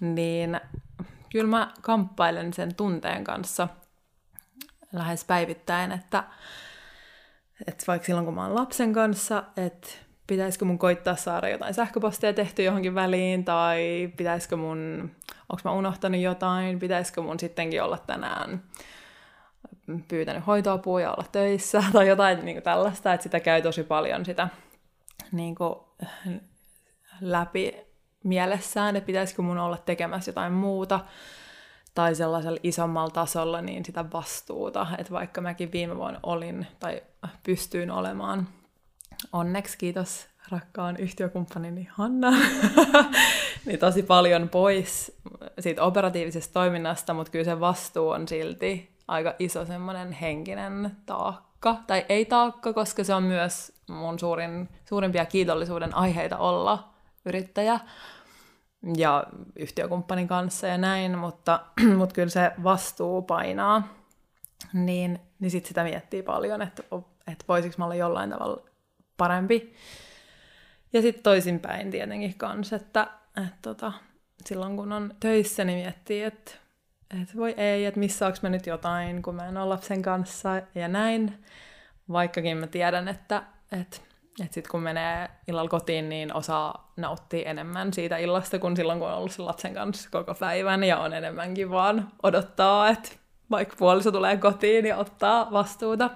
niin 0.00 0.60
kyllä 1.32 1.50
mä 1.50 1.72
kamppailen 1.82 2.52
sen 2.52 2.74
tunteen 2.74 3.24
kanssa 3.24 3.68
lähes 4.92 5.24
päivittäin, 5.24 5.92
että, 5.92 6.24
että 7.66 7.84
vaikka 7.86 8.06
silloin 8.06 8.24
kun 8.24 8.34
mä 8.34 8.46
oon 8.46 8.54
lapsen 8.54 8.92
kanssa, 8.92 9.44
että 9.56 9.88
pitäisikö 10.26 10.64
mun 10.64 10.78
koittaa 10.78 11.16
saada 11.16 11.48
jotain 11.48 11.74
sähköpostia 11.74 12.32
tehty 12.32 12.62
johonkin 12.62 12.94
väliin, 12.94 13.44
tai 13.44 14.12
pitäisikö 14.16 14.56
mun, 14.56 15.10
onko 15.48 15.60
mä 15.64 15.72
unohtanut 15.72 16.20
jotain, 16.20 16.78
pitäisikö 16.78 17.22
mun 17.22 17.40
sittenkin 17.40 17.82
olla 17.82 17.98
tänään 17.98 18.62
pyytänyt 20.08 20.46
hoitoapua 20.46 21.00
ja 21.00 21.12
olla 21.12 21.24
töissä, 21.32 21.84
tai 21.92 22.08
jotain 22.08 22.44
niin 22.44 22.54
kuin 22.54 22.62
tällaista, 22.64 23.12
että 23.12 23.22
sitä 23.22 23.40
käy 23.40 23.62
tosi 23.62 23.82
paljon 23.82 24.24
sitä 24.24 24.48
niin 25.32 25.54
kuin, 25.54 25.74
läpi 27.20 27.76
mielessään, 28.24 28.96
että 28.96 29.06
pitäisikö 29.06 29.42
mun 29.42 29.58
olla 29.58 29.76
tekemässä 29.76 30.28
jotain 30.28 30.52
muuta, 30.52 31.00
tai 31.94 32.14
sellaisella 32.14 32.58
isommalla 32.62 33.10
tasolla 33.10 33.60
niin 33.60 33.84
sitä 33.84 34.04
vastuuta, 34.12 34.86
että 34.98 35.12
vaikka 35.12 35.40
mäkin 35.40 35.72
viime 35.72 35.96
vuonna 35.96 36.20
olin 36.22 36.66
tai 36.80 37.02
pystyin 37.42 37.90
olemaan 37.90 38.48
onneksi 39.32 39.78
kiitos 39.78 40.26
rakkaan 40.50 40.96
yhtiökumppanini 40.96 41.88
Hanna, 41.92 42.30
niin 43.66 43.78
tosi 43.78 44.02
paljon 44.02 44.48
pois 44.48 45.16
siitä 45.60 45.82
operatiivisesta 45.82 46.52
toiminnasta, 46.52 47.14
mutta 47.14 47.32
kyllä 47.32 47.44
se 47.44 47.60
vastuu 47.60 48.08
on 48.08 48.28
silti 48.28 48.94
aika 49.08 49.34
iso 49.38 49.64
semmoinen 49.64 50.12
henkinen 50.12 50.96
taakka. 51.06 51.76
Tai 51.86 52.06
ei 52.08 52.24
taakka, 52.24 52.72
koska 52.72 53.04
se 53.04 53.14
on 53.14 53.22
myös 53.22 53.72
mun 53.88 54.18
suurin, 54.18 54.68
suurimpia 54.88 55.26
kiitollisuuden 55.26 55.96
aiheita 55.96 56.38
olla 56.38 56.94
yrittäjä 57.24 57.80
ja 58.96 59.24
yhtiökumppanin 59.56 60.28
kanssa 60.28 60.66
ja 60.66 60.78
näin, 60.78 61.18
mutta, 61.18 61.60
mutta 61.98 62.14
kyllä 62.14 62.28
se 62.28 62.52
vastuu 62.62 63.22
painaa. 63.22 63.82
Niin, 64.72 65.20
niin 65.38 65.50
sitten 65.50 65.68
sitä 65.68 65.84
miettii 65.84 66.22
paljon, 66.22 66.62
että, 66.62 66.82
että 67.26 67.44
voisiko 67.48 67.74
mä 67.78 67.84
olla 67.84 67.94
jollain 67.94 68.30
tavalla 68.30 68.73
parempi. 69.16 69.74
Ja 70.92 71.02
sitten 71.02 71.22
toisinpäin 71.22 71.90
tietenkin 71.90 72.34
kanssa, 72.38 72.76
että, 72.76 73.06
että 73.36 73.58
tota, 73.62 73.92
silloin 74.44 74.76
kun 74.76 74.92
on 74.92 75.14
töissä, 75.20 75.64
niin 75.64 75.78
miettii, 75.78 76.22
että, 76.22 76.52
että 77.20 77.34
voi 77.36 77.54
ei, 77.56 77.84
että 77.84 78.00
missaaks 78.00 78.42
mä 78.42 78.48
nyt 78.48 78.66
jotain, 78.66 79.22
kun 79.22 79.34
mä 79.34 79.48
en 79.48 79.56
ole 79.56 79.68
lapsen 79.68 80.02
kanssa 80.02 80.62
ja 80.74 80.88
näin. 80.88 81.44
Vaikkakin 82.12 82.56
mä 82.56 82.66
tiedän, 82.66 83.08
että, 83.08 83.42
että, 83.72 83.96
että 84.40 84.54
sitten 84.54 84.70
kun 84.70 84.82
menee 84.82 85.28
illalla 85.48 85.68
kotiin, 85.68 86.08
niin 86.08 86.34
osaa 86.34 86.92
nauttia 86.96 87.50
enemmän 87.50 87.92
siitä 87.92 88.16
illasta 88.16 88.58
kuin 88.58 88.76
silloin, 88.76 88.98
kun 88.98 89.08
on 89.08 89.14
ollut 89.14 89.32
sen 89.32 89.46
lapsen 89.46 89.74
kanssa 89.74 90.08
koko 90.12 90.34
päivän 90.34 90.84
ja 90.84 90.98
on 90.98 91.12
enemmänkin 91.12 91.70
vaan 91.70 92.08
odottaa, 92.22 92.88
että 92.88 93.08
vaikka 93.50 93.76
puoliso 93.78 94.12
tulee 94.12 94.36
kotiin 94.36 94.86
ja 94.86 94.96
ottaa 94.96 95.50
vastuuta 95.52 96.10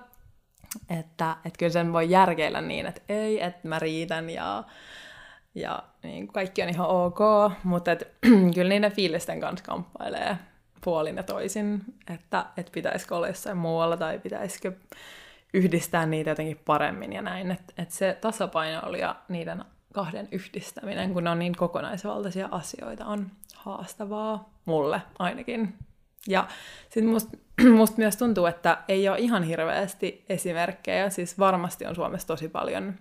että, 0.90 1.36
että 1.44 1.58
kyllä 1.58 1.72
sen 1.72 1.92
voi 1.92 2.10
järkeillä 2.10 2.60
niin, 2.60 2.86
että 2.86 3.00
ei, 3.08 3.42
että 3.44 3.68
mä 3.68 3.78
riitän 3.78 4.30
ja, 4.30 4.64
ja 5.54 5.82
niin 6.02 6.28
kaikki 6.28 6.62
on 6.62 6.68
ihan 6.68 6.88
ok, 6.88 7.18
mutta 7.64 7.92
et, 7.92 8.16
kyllä 8.54 8.68
niiden 8.68 8.92
fiilisten 8.92 9.40
kanssa 9.40 9.64
kamppailee 9.64 10.36
puolin 10.84 11.16
ja 11.16 11.22
toisin, 11.22 11.80
että, 12.14 12.46
että 12.56 12.72
pitäisikö 12.72 13.16
olla 13.16 13.28
jossain 13.28 13.56
muualla 13.56 13.96
tai 13.96 14.18
pitäisikö 14.18 14.72
yhdistää 15.54 16.06
niitä 16.06 16.30
jotenkin 16.30 16.60
paremmin 16.64 17.12
ja 17.12 17.22
näin. 17.22 17.50
Että 17.50 17.72
et 17.78 17.90
se 17.90 18.18
tasapaino 18.20 18.80
oli 18.82 19.00
ja 19.00 19.16
niiden 19.28 19.64
kahden 19.92 20.28
yhdistäminen, 20.32 21.12
kun 21.12 21.24
ne 21.24 21.30
on 21.30 21.38
niin 21.38 21.56
kokonaisvaltaisia 21.56 22.48
asioita, 22.50 23.06
on 23.06 23.30
haastavaa 23.56 24.54
mulle 24.64 25.02
ainakin. 25.18 25.74
Ja 26.26 26.48
sitten 26.82 27.06
musta 27.06 27.38
must 27.76 27.96
myös 27.96 28.16
tuntuu, 28.16 28.46
että 28.46 28.78
ei 28.88 29.08
ole 29.08 29.18
ihan 29.18 29.42
hirveästi 29.42 30.24
esimerkkejä, 30.28 31.10
siis 31.10 31.38
varmasti 31.38 31.86
on 31.86 31.94
Suomessa 31.94 32.26
tosi 32.26 32.48
paljon 32.48 32.94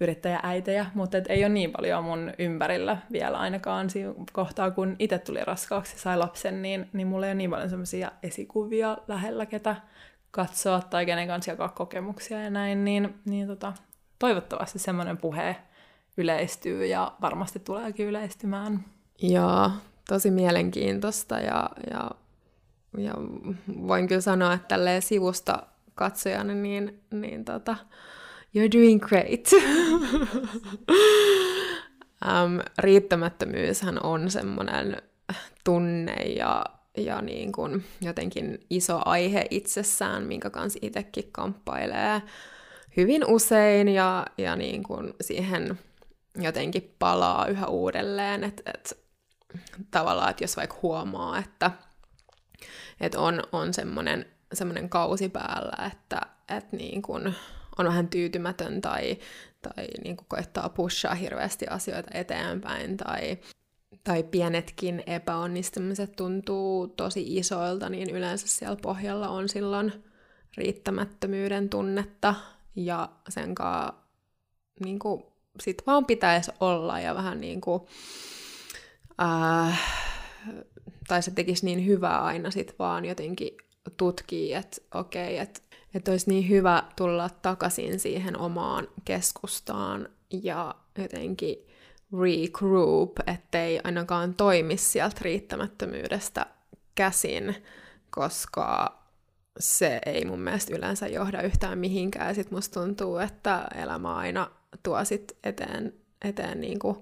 yrittäjääitejä, 0.00 0.86
mutta 0.94 1.18
et 1.18 1.24
ei 1.28 1.44
ole 1.44 1.52
niin 1.52 1.72
paljon 1.72 2.04
mun 2.04 2.32
ympärillä 2.38 2.96
vielä 3.12 3.38
ainakaan 3.38 3.90
siinä 3.90 4.14
kohtaa, 4.32 4.70
kun 4.70 4.96
itse 4.98 5.18
tuli 5.18 5.44
raskaaksi 5.44 5.98
sai 5.98 6.16
lapsen, 6.16 6.62
niin, 6.62 6.90
niin 6.92 7.06
mulla 7.06 7.26
ei 7.26 7.30
ole 7.30 7.34
niin 7.34 7.50
paljon 7.50 7.70
semmoisia 7.70 8.12
esikuvia 8.22 8.98
lähellä, 9.08 9.46
ketä 9.46 9.76
katsoa 10.30 10.80
tai 10.80 11.06
kenen 11.06 11.28
kanssa 11.28 11.50
jakaa 11.50 11.68
kokemuksia 11.68 12.42
ja 12.42 12.50
näin, 12.50 12.84
niin, 12.84 13.14
niin 13.24 13.46
tota, 13.46 13.72
toivottavasti 14.18 14.78
semmoinen 14.78 15.16
puhe 15.16 15.56
yleistyy 16.16 16.86
ja 16.86 17.12
varmasti 17.20 17.58
tuleekin 17.58 18.06
yleistymään. 18.06 18.84
Joo, 19.22 19.70
tosi 20.08 20.30
mielenkiintoista 20.30 21.38
ja, 21.38 21.70
ja, 21.90 22.10
ja 22.98 23.14
voin 23.88 24.08
kyllä 24.08 24.20
sanoa, 24.20 24.54
että 24.54 24.68
tälleen 24.68 25.02
sivusta 25.02 25.66
katsojana, 25.94 26.54
niin, 26.54 27.00
niin 27.10 27.44
tota, 27.44 27.76
you're 28.56 28.78
doing 28.78 29.02
great. 29.02 29.52
um, 32.24 32.60
riittämättömyyshän 32.78 34.02
on 34.04 34.30
semmoinen 34.30 35.02
tunne 35.64 36.22
ja, 36.22 36.64
ja 36.96 37.22
niin 37.22 37.52
kuin 37.52 37.84
jotenkin 38.00 38.58
iso 38.70 39.00
aihe 39.04 39.46
itsessään, 39.50 40.22
minkä 40.22 40.50
kanssa 40.50 40.78
itsekin 40.82 41.28
kamppailee 41.32 42.22
hyvin 42.96 43.26
usein 43.26 43.88
ja, 43.88 44.26
ja 44.38 44.56
niin 44.56 44.82
kuin 44.82 45.14
siihen 45.20 45.78
jotenkin 46.38 46.94
palaa 46.98 47.46
yhä 47.46 47.66
uudelleen, 47.66 48.44
että 48.44 48.62
et, 48.74 48.98
tavallaan, 49.90 50.30
että 50.30 50.44
jos 50.44 50.56
vaikka 50.56 50.78
huomaa, 50.82 51.38
että 51.38 51.70
et 53.00 53.14
on, 53.14 53.42
on 53.52 53.74
semmoinen 53.74 54.26
semmoinen 54.52 54.88
kausi 54.88 55.28
päällä, 55.28 55.86
että 55.86 56.20
et 56.56 56.72
niin 56.72 57.02
kun 57.02 57.34
on 57.78 57.86
vähän 57.86 58.08
tyytymätön 58.08 58.80
tai, 58.80 59.18
tai 59.62 59.86
niin 60.04 60.16
kuin 60.16 60.26
koettaa 60.28 60.68
pushaa 60.68 61.14
hirveästi 61.14 61.66
asioita 61.66 62.10
eteenpäin 62.14 62.96
tai, 62.96 63.38
tai 64.04 64.22
pienetkin 64.22 65.02
epäonnistumiset 65.06 66.16
tuntuu 66.16 66.88
tosi 66.88 67.36
isoilta, 67.36 67.88
niin 67.88 68.10
yleensä 68.10 68.48
siellä 68.48 68.76
pohjalla 68.82 69.28
on 69.28 69.48
silloin 69.48 70.04
riittämättömyyden 70.56 71.68
tunnetta 71.68 72.34
ja 72.76 73.08
sen 73.28 73.54
kanssa 73.54 73.94
niin 74.84 74.98
kuin, 74.98 75.22
sit 75.60 75.82
vaan 75.86 76.06
pitäisi 76.06 76.50
olla 76.60 77.00
ja 77.00 77.14
vähän 77.14 77.40
niin 77.40 77.60
kuin, 77.60 77.82
äh, 79.22 79.80
tai 81.08 81.22
se 81.22 81.30
tekisi 81.30 81.64
niin 81.64 81.86
hyvää 81.86 82.24
aina 82.24 82.50
sit 82.50 82.74
vaan 82.78 83.04
jotenkin 83.04 83.56
tutkii, 83.96 84.52
että 84.54 84.82
okei, 84.94 85.34
okay, 85.34 85.36
että 85.36 85.60
että 85.94 86.10
olisi 86.10 86.30
niin 86.30 86.48
hyvä 86.48 86.82
tulla 86.96 87.28
takaisin 87.42 88.00
siihen 88.00 88.38
omaan 88.38 88.88
keskustaan 89.04 90.08
ja 90.42 90.74
jotenkin 90.98 91.56
regroup, 92.20 93.12
ettei 93.26 93.80
ainakaan 93.84 94.34
toimi 94.34 94.76
sieltä 94.76 95.16
riittämättömyydestä 95.20 96.46
käsin, 96.94 97.56
koska 98.10 98.98
se 99.58 100.00
ei 100.06 100.24
mun 100.24 100.40
mielestä 100.40 100.76
yleensä 100.76 101.06
johda 101.06 101.42
yhtään 101.42 101.78
mihinkään. 101.78 102.34
Sitten 102.34 102.54
musta 102.54 102.80
tuntuu, 102.80 103.16
että 103.18 103.68
elämä 103.82 104.14
aina 104.14 104.50
tuo 104.82 105.04
sit 105.04 105.36
eteen, 105.44 105.94
eteen 106.24 106.60
niin 106.60 106.78
kuin 106.78 106.96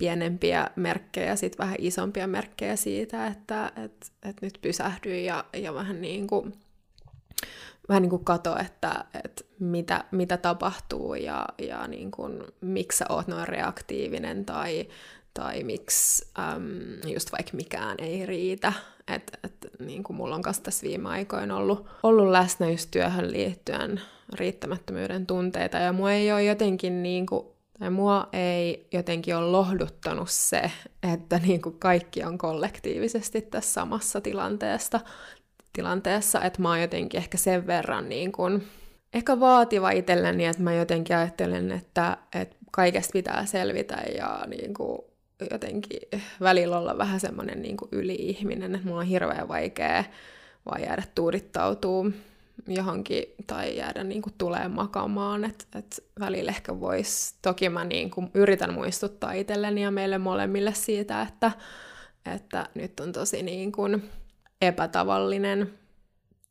pienempiä 0.00 0.70
merkkejä, 0.76 1.36
sitten 1.36 1.64
vähän 1.64 1.76
isompia 1.78 2.26
merkkejä 2.26 2.76
siitä, 2.76 3.26
että 3.26 3.72
et, 3.84 4.12
et 4.22 4.36
nyt 4.42 4.58
pysähdy 4.62 5.20
ja, 5.20 5.44
ja 5.52 5.74
vähän 5.74 6.00
niin 6.00 6.26
kuin 6.26 6.52
vähän 7.90 8.02
niin 8.02 8.10
kuin 8.10 8.24
kato, 8.24 8.56
että, 8.58 9.04
että 9.24 9.44
mitä, 9.58 10.04
mitä 10.10 10.36
tapahtuu 10.36 11.14
ja, 11.14 11.46
ja 11.58 11.86
niin 11.86 12.10
kuin, 12.10 12.42
miksi 12.60 12.98
sä 12.98 13.06
oot 13.08 13.26
noin 13.26 13.48
reaktiivinen 13.48 14.44
tai, 14.44 14.88
tai 15.34 15.62
miksi 15.62 16.28
äm, 16.38 17.12
just 17.12 17.32
vaikka 17.32 17.56
mikään 17.56 17.96
ei 17.98 18.26
riitä. 18.26 18.72
Että 19.08 19.38
et, 19.44 19.54
niin 19.78 20.02
kuin 20.02 20.16
mulla 20.16 20.34
on 20.34 20.42
kanssa 20.42 20.62
tässä 20.62 20.86
viime 20.86 21.08
aikoina 21.08 21.56
ollut, 21.56 21.86
ollut 22.02 22.30
läsnä 22.30 22.70
just 22.70 22.90
työhön 22.90 23.32
liittyen 23.32 24.00
riittämättömyyden 24.34 25.26
tunteita 25.26 25.78
ja 25.78 25.92
mua 25.92 26.12
ei 26.12 26.32
ole 26.32 26.44
jotenkin 26.44 27.02
niin 27.02 27.26
kuin, 27.26 27.46
tai 27.80 27.90
mua 27.90 28.28
ei 28.32 28.88
jotenkin 28.92 29.36
ole 29.36 29.46
lohduttanut 29.46 30.30
se, 30.30 30.70
että 31.12 31.38
niin 31.38 31.62
kuin 31.62 31.78
kaikki 31.78 32.24
on 32.24 32.38
kollektiivisesti 32.38 33.42
tässä 33.42 33.72
samassa 33.72 34.20
tilanteesta 34.20 35.00
tilanteessa, 35.72 36.42
että 36.42 36.62
mä 36.62 36.68
oon 36.68 36.80
jotenkin 36.80 37.18
ehkä 37.18 37.38
sen 37.38 37.66
verran 37.66 38.08
niin 38.08 38.32
kuin, 38.32 38.66
ehkä 39.14 39.40
vaativa 39.40 39.90
itselleni, 39.90 40.46
että 40.46 40.62
mä 40.62 40.74
jotenkin 40.74 41.16
ajattelen, 41.16 41.72
että, 41.72 42.16
että 42.34 42.56
kaikesta 42.70 43.12
pitää 43.12 43.46
selvitä 43.46 44.02
ja 44.18 44.44
niin 44.46 44.74
kuin, 44.74 44.98
jotenkin 45.50 46.00
välillä 46.40 46.78
olla 46.78 46.98
vähän 46.98 47.20
semmoinen 47.20 47.62
niin 47.62 47.76
yli-ihminen, 47.92 48.74
että 48.74 48.88
mulla 48.88 49.00
on 49.00 49.06
hirveän 49.06 49.48
vaikea 49.48 50.04
vaan 50.66 50.82
jäädä 50.82 51.02
tuudittautuu 51.14 52.12
johonkin 52.66 53.24
tai 53.46 53.76
jäädä 53.76 54.04
niin 54.04 54.22
kuin 54.22 54.34
tulee 54.38 54.68
makaamaan, 54.68 55.44
että 55.44 55.78
et 55.78 56.04
välillä 56.20 56.50
ehkä 56.50 56.80
vois, 56.80 57.34
toki 57.42 57.68
mä 57.68 57.84
niin 57.84 58.10
kuin 58.10 58.30
yritän 58.34 58.74
muistuttaa 58.74 59.32
itselleni 59.32 59.82
ja 59.82 59.90
meille 59.90 60.18
molemmille 60.18 60.74
siitä, 60.74 61.22
että, 61.22 61.52
että 62.34 62.68
nyt 62.74 63.00
on 63.00 63.12
tosi 63.12 63.42
niin 63.42 63.72
kuin 63.72 64.10
epätavallinen 64.60 65.80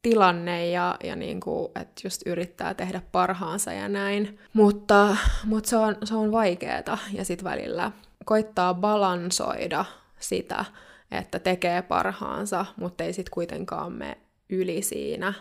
tilanne 0.02 0.70
ja, 0.70 0.98
ja 1.04 1.16
niin 1.16 1.40
kuin, 1.40 1.72
että 1.76 2.02
just 2.04 2.22
yrittää 2.26 2.74
tehdä 2.74 3.02
parhaansa 3.12 3.74
ja 3.74 3.88
näin. 3.88 4.40
Mutta, 4.54 5.18
mutta 5.46 5.70
se 5.70 5.78
on, 5.78 5.96
se 6.04 6.16
on 6.16 6.32
vaikeeta 6.32 6.98
ja 7.14 7.26
sitten 7.26 7.52
välillä 7.52 7.92
koittaa 8.26 8.74
balansoida 8.74 9.86
sitä, 10.20 10.66
että 11.12 11.40
tekee 11.40 11.82
parhaansa, 11.82 12.66
mutta 12.78 13.04
ei 13.04 13.14
sitten 13.14 13.34
kuitenkaan 13.34 13.94
me 13.94 14.18
yli 14.50 14.82
siinä. 14.82 15.34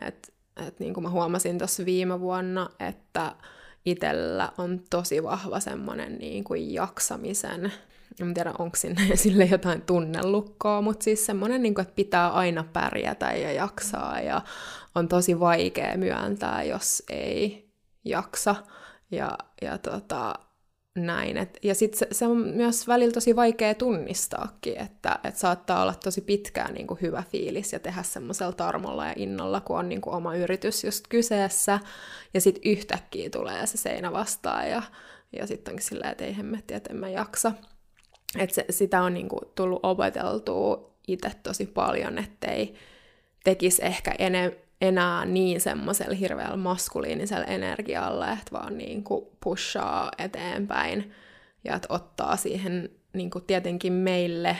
Et, 0.00 0.34
et 0.66 0.80
niin 0.80 0.94
kuin 0.94 1.04
mä 1.04 1.10
huomasin 1.10 1.58
tuossa 1.58 1.84
viime 1.84 2.20
vuonna, 2.20 2.70
että 2.80 3.36
itsellä 3.84 4.52
on 4.58 4.80
tosi 4.90 5.22
vahva 5.22 5.60
semmoinen 5.60 6.18
niin 6.18 6.44
kuin 6.44 6.74
jaksamisen 6.74 7.72
en 8.20 8.34
tiedä 8.34 8.54
onko 8.58 8.76
sinne 8.76 9.16
sille 9.16 9.44
jotain 9.44 9.82
tunnelukkoa, 9.82 10.82
mutta 10.82 11.04
siis 11.04 11.26
semmoinen, 11.26 11.62
niin 11.62 11.74
kuin, 11.74 11.82
että 11.82 11.94
pitää 11.94 12.30
aina 12.30 12.64
pärjätä 12.72 13.32
ja 13.32 13.52
jaksaa 13.52 14.20
ja 14.20 14.42
on 14.94 15.08
tosi 15.08 15.40
vaikea 15.40 15.96
myöntää, 15.98 16.62
jos 16.62 17.02
ei 17.10 17.68
jaksa. 18.04 18.56
Ja, 19.10 19.38
ja 19.62 19.78
tota, 19.78 20.34
näin. 20.96 21.36
Et, 21.36 21.58
ja 21.62 21.74
sitten 21.74 21.98
se, 21.98 22.06
se 22.12 22.26
on 22.26 22.36
myös 22.36 22.88
välillä 22.88 23.12
tosi 23.12 23.36
vaikea 23.36 23.74
tunnistaakin, 23.74 24.80
että 24.80 25.18
et 25.24 25.36
saattaa 25.36 25.82
olla 25.82 25.94
tosi 25.94 26.20
pitkään 26.20 26.74
niin 26.74 26.86
kuin 26.86 27.00
hyvä 27.00 27.22
fiilis 27.30 27.72
ja 27.72 27.78
tehdä 27.78 28.02
semmoisella 28.02 28.52
tarmolla 28.52 29.06
ja 29.06 29.12
innolla, 29.16 29.60
kun 29.60 29.78
on 29.78 29.88
niin 29.88 30.00
kuin 30.00 30.14
oma 30.14 30.36
yritys 30.36 30.84
just 30.84 31.04
kyseessä, 31.08 31.80
ja 32.34 32.40
sitten 32.40 32.70
yhtäkkiä 32.70 33.30
tulee 33.30 33.66
se 33.66 33.76
seinä 33.76 34.12
vastaan 34.12 34.70
ja, 34.70 34.82
ja 35.32 35.46
sitten 35.46 35.72
onkin 35.72 35.86
silleen, 35.86 36.12
että 36.12 36.24
ei 36.24 36.36
hemmetti, 36.36 36.74
että 36.74 36.90
en 36.90 36.96
mä 36.96 37.08
jaksa. 37.08 37.52
Että 38.38 38.54
se, 38.54 38.64
sitä 38.70 39.02
on 39.02 39.14
niinku 39.14 39.40
tullut 39.54 39.80
opeteltua 39.82 40.92
itse 41.08 41.30
tosi 41.42 41.66
paljon, 41.66 42.18
ettei 42.18 42.74
tekisi 43.44 43.84
ehkä 43.84 44.14
ene, 44.18 44.56
enää 44.82 45.24
niin 45.24 45.60
semmoisella 45.60 46.14
hirveällä 46.14 46.56
maskuliinisella 46.56 47.44
energialla, 47.44 48.32
että 48.32 48.52
vaan 48.52 48.78
niinku 48.78 49.36
pushaa 49.44 50.10
eteenpäin 50.18 51.12
ja 51.64 51.76
että 51.76 51.88
ottaa 51.90 52.36
siihen 52.36 52.90
niinku 53.12 53.40
tietenkin 53.40 53.92
meille 53.92 54.56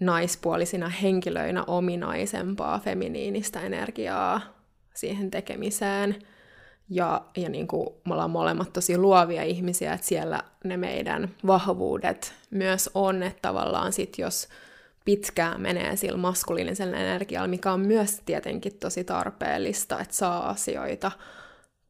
naispuolisina 0.00 0.88
henkilöinä 0.88 1.64
ominaisempaa 1.66 2.78
feminiinistä 2.78 3.60
energiaa 3.60 4.40
siihen 4.94 5.30
tekemiseen– 5.30 6.16
ja, 6.90 7.22
ja 7.36 7.48
niin 7.48 7.68
kuin 7.68 7.88
me 8.04 8.14
ollaan 8.14 8.30
molemmat 8.30 8.72
tosi 8.72 8.98
luovia 8.98 9.42
ihmisiä, 9.42 9.92
että 9.92 10.06
siellä 10.06 10.42
ne 10.64 10.76
meidän 10.76 11.28
vahvuudet 11.46 12.34
myös 12.50 12.90
on, 12.94 13.22
että 13.22 13.38
tavallaan 13.42 13.92
sit 13.92 14.18
jos 14.18 14.48
pitkään 15.08 15.60
menee 15.60 15.96
sillä 15.96 16.18
maskuliinisella 16.18 16.96
energialla, 16.96 17.48
mikä 17.48 17.72
on 17.72 17.80
myös 17.80 18.20
tietenkin 18.26 18.78
tosi 18.78 19.04
tarpeellista, 19.04 20.00
että 20.00 20.14
saa 20.14 20.48
asioita 20.48 21.12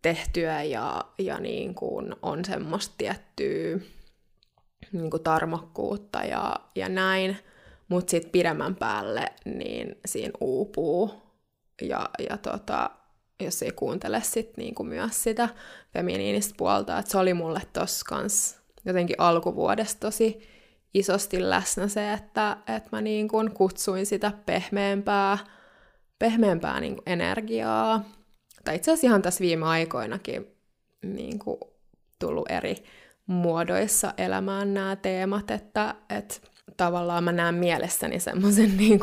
tehtyä 0.02 0.62
ja, 0.62 1.04
ja 1.18 1.40
niin 1.40 1.74
kuin 1.74 2.16
on 2.22 2.44
semmoista 2.44 2.94
tiettyä 2.98 3.78
niin 4.92 5.10
kuin 5.10 5.22
tarmokkuutta 5.22 6.18
ja, 6.18 6.56
ja 6.74 6.88
näin, 6.88 7.36
mutta 7.88 8.10
sitten 8.10 8.30
pidemmän 8.30 8.76
päälle 8.76 9.26
niin 9.44 9.98
siinä 10.06 10.32
uupuu 10.40 11.22
ja, 11.82 12.10
ja 12.30 12.36
tota, 12.36 12.90
jos 13.40 13.62
ei 13.62 13.72
kuuntele 13.72 14.22
sit 14.22 14.56
niinku 14.56 14.84
myös 14.84 15.22
sitä 15.22 15.48
feminiinistä 15.92 16.54
puolta. 16.56 16.98
Et 16.98 17.06
se 17.06 17.18
oli 17.18 17.34
mulle 17.34 17.60
tossa 17.72 18.04
kans 18.08 18.58
jotenkin 18.84 19.16
alkuvuodesta 19.18 20.00
tosi 20.00 20.40
isosti 20.94 21.50
läsnä 21.50 21.88
se, 21.88 22.12
että, 22.12 22.56
että 22.76 22.88
mä 22.92 23.00
niin 23.00 23.28
kuin 23.28 23.50
kutsuin 23.50 24.06
sitä 24.06 24.32
pehmeämpää, 24.46 25.38
pehmeämpää 26.18 26.80
niin 26.80 26.94
kuin 26.94 27.02
energiaa. 27.06 28.04
Tai 28.64 28.76
itse 28.76 28.90
asiassa 28.90 29.06
ihan 29.06 29.22
tässä 29.22 29.40
viime 29.40 29.66
aikoinakin 29.66 30.46
niin 31.02 31.38
kuin 31.38 31.58
tullut 32.18 32.50
eri 32.50 32.76
muodoissa 33.26 34.14
elämään 34.18 34.74
nämä 34.74 34.96
teemat, 34.96 35.50
että, 35.50 35.94
että 36.10 36.34
tavallaan 36.76 37.24
mä 37.24 37.32
näen 37.32 37.54
mielessäni 37.54 38.20
semmoisen 38.20 38.76
niin 38.78 39.00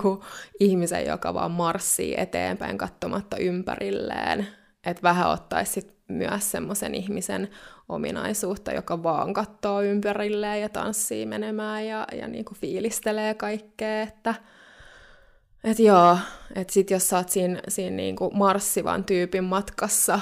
ihmisen, 0.59 1.05
joka 1.05 1.33
vaan 1.33 1.51
marssii 1.51 2.15
eteenpäin 2.17 2.77
katsomatta 2.77 3.37
ympärilleen. 3.37 4.47
Että 4.85 5.03
vähän 5.03 5.29
ottaisi 5.29 5.94
myös 6.07 6.51
semmoisen 6.51 6.95
ihmisen 6.95 7.49
ominaisuutta, 7.89 8.71
joka 8.71 9.03
vaan 9.03 9.33
katsoo 9.33 9.81
ympärilleen 9.81 10.61
ja 10.61 10.69
tanssii 10.69 11.25
menemään 11.25 11.87
ja, 11.87 12.07
ja 12.19 12.27
niin 12.27 12.45
kuin 12.45 12.57
fiilistelee 12.57 13.33
kaikkea, 13.33 14.01
että 14.01 14.35
et 15.63 15.79
joo, 15.79 16.17
että 16.55 16.73
sit 16.73 16.91
jos 16.91 17.09
sä 17.09 17.17
oot 17.17 17.29
siinä, 17.29 17.61
siinä 17.67 17.95
niin 17.95 18.15
kuin 18.15 18.37
marssivan 18.37 19.03
tyypin 19.03 19.43
matkassa, 19.43 20.19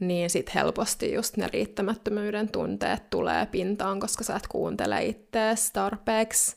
niin 0.00 0.30
sit 0.30 0.54
helposti 0.54 1.12
just 1.12 1.36
ne 1.36 1.48
riittämättömyyden 1.52 2.48
tunteet 2.48 3.10
tulee 3.10 3.46
pintaan, 3.46 4.00
koska 4.00 4.24
sä 4.24 4.36
et 4.36 4.46
kuuntele 4.48 5.04
ittees 5.04 5.70
tarpeeksi 5.72 6.56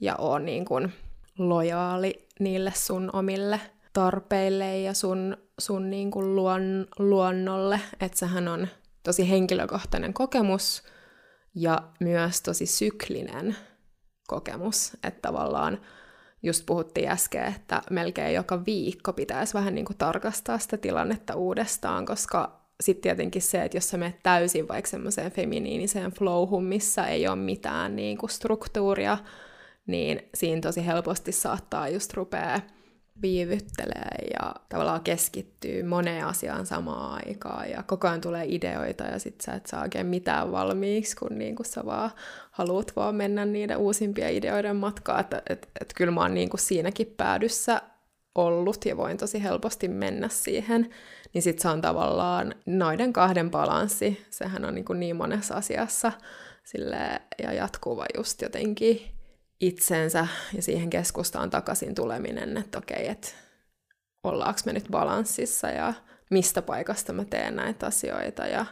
ja 0.00 0.16
on 0.16 0.44
niin 0.44 0.64
kuin 0.64 0.92
lojaali 1.38 2.28
niille 2.40 2.72
sun 2.74 3.10
omille 3.12 3.60
tarpeille 3.92 4.78
ja 4.78 4.94
sun, 4.94 5.36
sun 5.58 5.90
niin 5.90 6.10
kuin 6.10 6.36
luon, 6.36 6.86
luonnolle, 6.98 7.80
että 8.00 8.18
sehän 8.18 8.48
on 8.48 8.68
tosi 9.02 9.30
henkilökohtainen 9.30 10.14
kokemus 10.14 10.82
ja 11.54 11.82
myös 12.00 12.42
tosi 12.42 12.66
syklinen 12.66 13.56
kokemus, 14.28 14.96
että 15.04 15.20
tavallaan 15.22 15.80
just 16.42 16.66
puhuttiin 16.66 17.10
äsken, 17.10 17.44
että 17.44 17.82
melkein 17.90 18.34
joka 18.34 18.64
viikko 18.66 19.12
pitäisi 19.12 19.54
vähän 19.54 19.74
niin 19.74 19.84
kuin 19.84 19.96
tarkastaa 19.96 20.58
sitä 20.58 20.76
tilannetta 20.76 21.34
uudestaan, 21.34 22.06
koska 22.06 22.60
sitten 22.80 23.02
tietenkin 23.02 23.42
se, 23.42 23.62
että 23.62 23.76
jos 23.76 23.88
sä 23.88 23.96
menet 23.96 24.22
täysin 24.22 24.68
vaikka 24.68 24.90
semmoiseen 24.90 25.32
feminiiniseen 25.32 26.12
flowhun, 26.12 26.64
missä 26.64 27.06
ei 27.06 27.28
ole 27.28 27.36
mitään 27.36 27.96
niin 27.96 28.18
kuin 28.18 28.30
struktuuria, 28.30 29.18
niin 29.86 30.22
siinä 30.34 30.60
tosi 30.60 30.86
helposti 30.86 31.32
saattaa 31.32 31.88
just 31.88 32.14
rupea 32.14 32.60
viivyttelee 33.22 34.28
ja 34.34 34.54
tavallaan 34.68 35.00
keskittyy 35.00 35.82
moneen 35.82 36.26
asiaan 36.26 36.66
samaan 36.66 37.22
aikaan 37.26 37.70
ja 37.70 37.82
koko 37.82 38.08
ajan 38.08 38.20
tulee 38.20 38.44
ideoita 38.48 39.04
ja 39.04 39.18
sit 39.18 39.40
sä 39.40 39.52
et 39.52 39.66
saa 39.66 39.82
oikein 39.82 40.06
mitään 40.06 40.52
valmiiksi, 40.52 41.16
kun 41.16 41.38
niinku 41.38 41.64
sä 41.64 41.86
vaan 41.86 42.10
haluat 42.50 42.92
vaan 42.96 43.14
mennä 43.14 43.44
niiden 43.44 43.76
uusimpien 43.76 44.34
ideoiden 44.34 44.76
matkaan, 44.76 45.20
että 45.20 45.42
et, 45.50 45.68
et 45.80 45.92
kyllä 45.96 46.12
mä 46.12 46.20
oon 46.20 46.34
niinku 46.34 46.56
siinäkin 46.56 47.14
päädyssä 47.16 47.82
ollut 48.34 48.84
ja 48.84 48.96
voin 48.96 49.16
tosi 49.16 49.42
helposti 49.42 49.88
mennä 49.88 50.28
siihen, 50.28 50.90
niin 51.34 51.42
sit 51.42 51.58
se 51.58 51.68
on 51.68 51.80
tavallaan 51.80 52.54
noiden 52.66 53.12
kahden 53.12 53.50
balanssi, 53.50 54.26
sehän 54.30 54.64
on 54.64 54.74
niinku 54.74 54.92
niin 54.92 55.16
monessa 55.16 55.54
asiassa 55.54 56.12
sille 56.64 57.20
ja 57.42 57.52
jatkuva 57.52 58.06
just 58.16 58.42
jotenkin 58.42 59.19
itsensä 59.60 60.26
ja 60.54 60.62
siihen 60.62 60.90
keskustaan 60.90 61.50
takaisin 61.50 61.94
tuleminen, 61.94 62.56
että 62.56 62.78
okei, 62.78 63.08
että 63.08 63.28
ollaanko 64.24 64.60
me 64.66 64.72
nyt 64.72 64.86
balanssissa 64.90 65.68
ja 65.68 65.94
mistä 66.30 66.62
paikasta 66.62 67.12
mä 67.12 67.24
teen 67.24 67.56
näitä 67.56 67.86
asioita 67.86 68.46
ja 68.46 68.66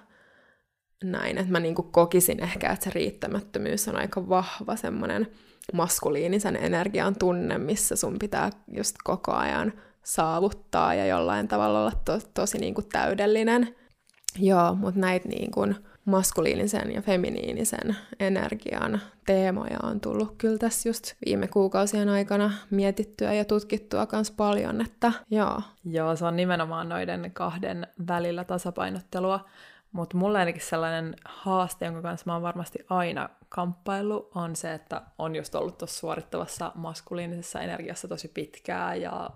näin, 1.04 1.38
että 1.38 1.52
mä 1.52 1.60
niinku 1.60 1.82
kokisin 1.82 2.42
ehkä, 2.42 2.72
että 2.72 2.84
se 2.84 2.90
riittämättömyys 2.94 3.88
on 3.88 3.96
aika 3.96 4.28
vahva 4.28 4.76
semmoinen 4.76 5.26
maskuliinisen 5.72 6.56
energian 6.56 7.16
tunne, 7.18 7.58
missä 7.58 7.96
sun 7.96 8.18
pitää 8.18 8.50
just 8.72 8.96
koko 9.04 9.32
ajan 9.32 9.72
saavuttaa 10.04 10.94
ja 10.94 11.06
jollain 11.06 11.48
tavalla 11.48 11.80
olla 11.80 11.92
to- 12.04 12.30
tosi 12.34 12.58
niinku 12.58 12.82
täydellinen. 12.82 13.76
Joo, 14.38 14.74
mutta 14.74 15.00
näitä 15.00 15.28
niinku 15.28 15.66
maskuliinisen 16.08 16.92
ja 16.92 17.02
feminiinisen 17.02 17.96
energian 18.20 19.00
teemoja 19.26 19.78
on 19.82 20.00
tullut 20.00 20.34
kyllä 20.38 20.58
tässä 20.58 20.88
just 20.88 21.14
viime 21.26 21.48
kuukausien 21.48 22.08
aikana 22.08 22.52
mietittyä 22.70 23.32
ja 23.32 23.44
tutkittua 23.44 24.06
myös 24.12 24.30
paljon, 24.30 24.80
että 24.80 25.12
joo. 25.30 25.62
Joo, 25.84 26.16
se 26.16 26.24
on 26.24 26.36
nimenomaan 26.36 26.88
noiden 26.88 27.30
kahden 27.32 27.86
välillä 28.08 28.44
tasapainottelua, 28.44 29.44
mutta 29.92 30.16
mulle 30.16 30.38
ainakin 30.38 30.62
sellainen 30.62 31.16
haaste, 31.24 31.84
jonka 31.84 32.02
kanssa 32.02 32.24
mä 32.26 32.32
oon 32.32 32.42
varmasti 32.42 32.78
aina 32.90 33.28
kamppaillut, 33.48 34.30
on 34.34 34.56
se, 34.56 34.74
että 34.74 35.02
on 35.18 35.36
just 35.36 35.54
ollut 35.54 35.78
tuossa 35.78 35.98
suorittavassa 35.98 36.72
maskuliinisessa 36.74 37.60
energiassa 37.60 38.08
tosi 38.08 38.28
pitkää 38.28 38.94
ja 38.94 39.30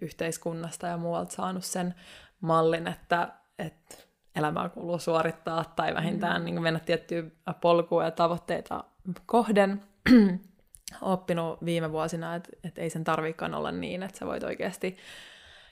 yhteiskunnasta 0.00 0.86
ja 0.86 0.96
muualta 0.96 1.34
saanut 1.34 1.64
sen 1.64 1.94
mallin, 2.40 2.88
että, 2.88 3.28
että 3.58 3.96
elämää 4.36 4.68
kuuluu 4.68 4.98
suorittaa 4.98 5.64
tai 5.76 5.94
vähintään 5.94 6.42
mm. 6.42 6.44
niin 6.44 6.62
mennä 6.62 6.80
tiettyä 6.80 7.22
polkua 7.60 8.04
ja 8.04 8.10
tavoitteita 8.10 8.84
kohden. 9.26 9.82
oppinut 11.00 11.64
viime 11.64 11.92
vuosina, 11.92 12.34
että, 12.34 12.50
että 12.64 12.80
ei 12.80 12.90
sen 12.90 13.04
tarvikaan 13.04 13.54
olla 13.54 13.72
niin, 13.72 14.02
että 14.02 14.18
sä 14.18 14.26
voit 14.26 14.42
oikeasti 14.42 14.96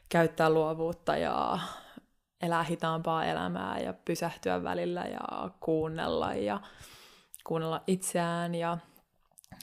käyttää 0.08 0.50
luovuutta 0.50 1.16
ja 1.16 1.58
elää 2.42 2.62
hitaampaa 2.62 3.24
elämää 3.24 3.78
ja 3.78 3.92
pysähtyä 3.92 4.62
välillä 4.62 5.00
ja 5.00 5.50
kuunnella 5.60 6.34
ja 6.34 6.60
kuunnella 7.44 7.82
itseään 7.86 8.54
ja, 8.54 8.78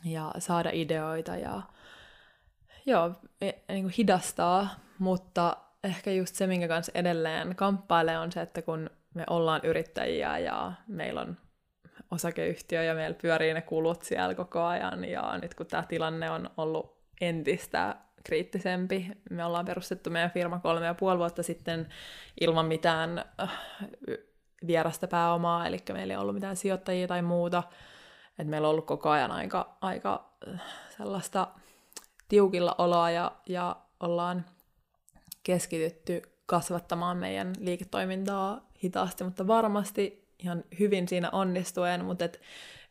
ja 0.05 0.31
saada 0.39 0.69
ideoita 0.73 1.35
ja 1.35 1.62
joo, 2.85 3.12
e, 3.41 3.51
niin 3.69 3.83
kuin 3.83 3.93
hidastaa, 3.97 4.69
mutta 4.99 5.57
ehkä 5.83 6.11
just 6.11 6.35
se, 6.35 6.47
minkä 6.47 6.67
kanssa 6.67 6.91
edelleen 6.95 7.55
kamppailee, 7.55 8.19
on 8.19 8.31
se, 8.31 8.41
että 8.41 8.61
kun 8.61 8.89
me 9.13 9.23
ollaan 9.29 9.61
yrittäjiä 9.63 10.37
ja 10.37 10.71
meillä 10.87 11.21
on 11.21 11.37
osakeyhtiö 12.11 12.83
ja 12.83 12.95
meillä 12.95 13.17
pyörii 13.21 13.53
ne 13.53 13.61
kulut 13.61 14.03
siellä 14.03 14.35
koko 14.35 14.63
ajan 14.63 15.05
ja 15.05 15.37
nyt 15.41 15.55
kun 15.55 15.65
tämä 15.65 15.83
tilanne 15.83 16.31
on 16.31 16.49
ollut 16.57 16.99
entistä 17.21 17.95
kriittisempi, 18.23 19.11
me 19.29 19.45
ollaan 19.45 19.65
perustettu 19.65 20.09
meidän 20.09 20.31
firma 20.31 20.59
kolme 20.59 20.85
ja 20.85 20.93
puoli 20.93 21.17
vuotta 21.17 21.43
sitten 21.43 21.89
ilman 22.41 22.65
mitään 22.65 23.25
äh, 23.41 23.51
vierasta 24.67 25.07
pääomaa, 25.07 25.67
eli 25.67 25.77
meillä 25.93 26.13
ei 26.13 26.17
ollut 26.17 26.35
mitään 26.35 26.55
sijoittajia 26.55 27.07
tai 27.07 27.21
muuta, 27.21 27.63
että 28.29 28.49
meillä 28.49 28.67
on 28.67 28.71
ollut 28.71 28.85
koko 28.85 29.09
ajan 29.09 29.31
aika, 29.31 29.77
aika 29.81 30.33
äh, 30.47 30.61
sellaista 30.97 31.47
tiukilla 32.27 32.75
oloa 32.77 33.09
ja, 33.09 33.31
ja 33.45 33.75
ollaan 33.99 34.45
keskitytty 35.49 36.21
kasvattamaan 36.45 37.17
meidän 37.17 37.53
liiketoimintaa 37.59 38.69
hitaasti, 38.83 39.23
mutta 39.23 39.47
varmasti 39.47 40.27
ihan 40.39 40.63
hyvin 40.79 41.07
siinä 41.07 41.29
onnistuen, 41.31 42.05
mutta 42.05 42.25
et, 42.25 42.41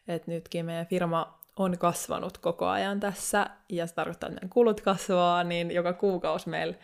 et 0.08 0.26
nytkin 0.26 0.66
meidän 0.66 0.86
firma 0.86 1.38
on 1.56 1.78
kasvanut 1.78 2.38
koko 2.38 2.66
ajan 2.66 3.00
tässä, 3.00 3.46
ja 3.68 3.86
se 3.86 3.94
tarkoittaa, 3.94 4.28
että 4.28 4.34
meidän 4.34 4.50
kulut 4.50 4.80
kasvaa, 4.80 5.44
niin 5.44 5.70
joka 5.70 5.92
kuukausi 5.92 6.48
meillä 6.48 6.74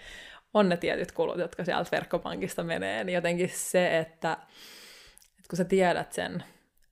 on 0.55 0.69
ne 0.69 0.77
tietyt 0.77 1.13
kulut, 1.13 1.39
jotka 1.39 1.65
sieltä 1.65 1.91
verkkopankista 1.93 2.65
menee, 2.65 3.05
niin 3.05 3.15
jotenkin 3.15 3.51
se, 3.55 3.99
että, 3.99 4.33
että 5.39 5.49
kun 5.51 5.57
sä 5.57 5.65
tiedät 5.65 6.13
sen, 6.13 6.45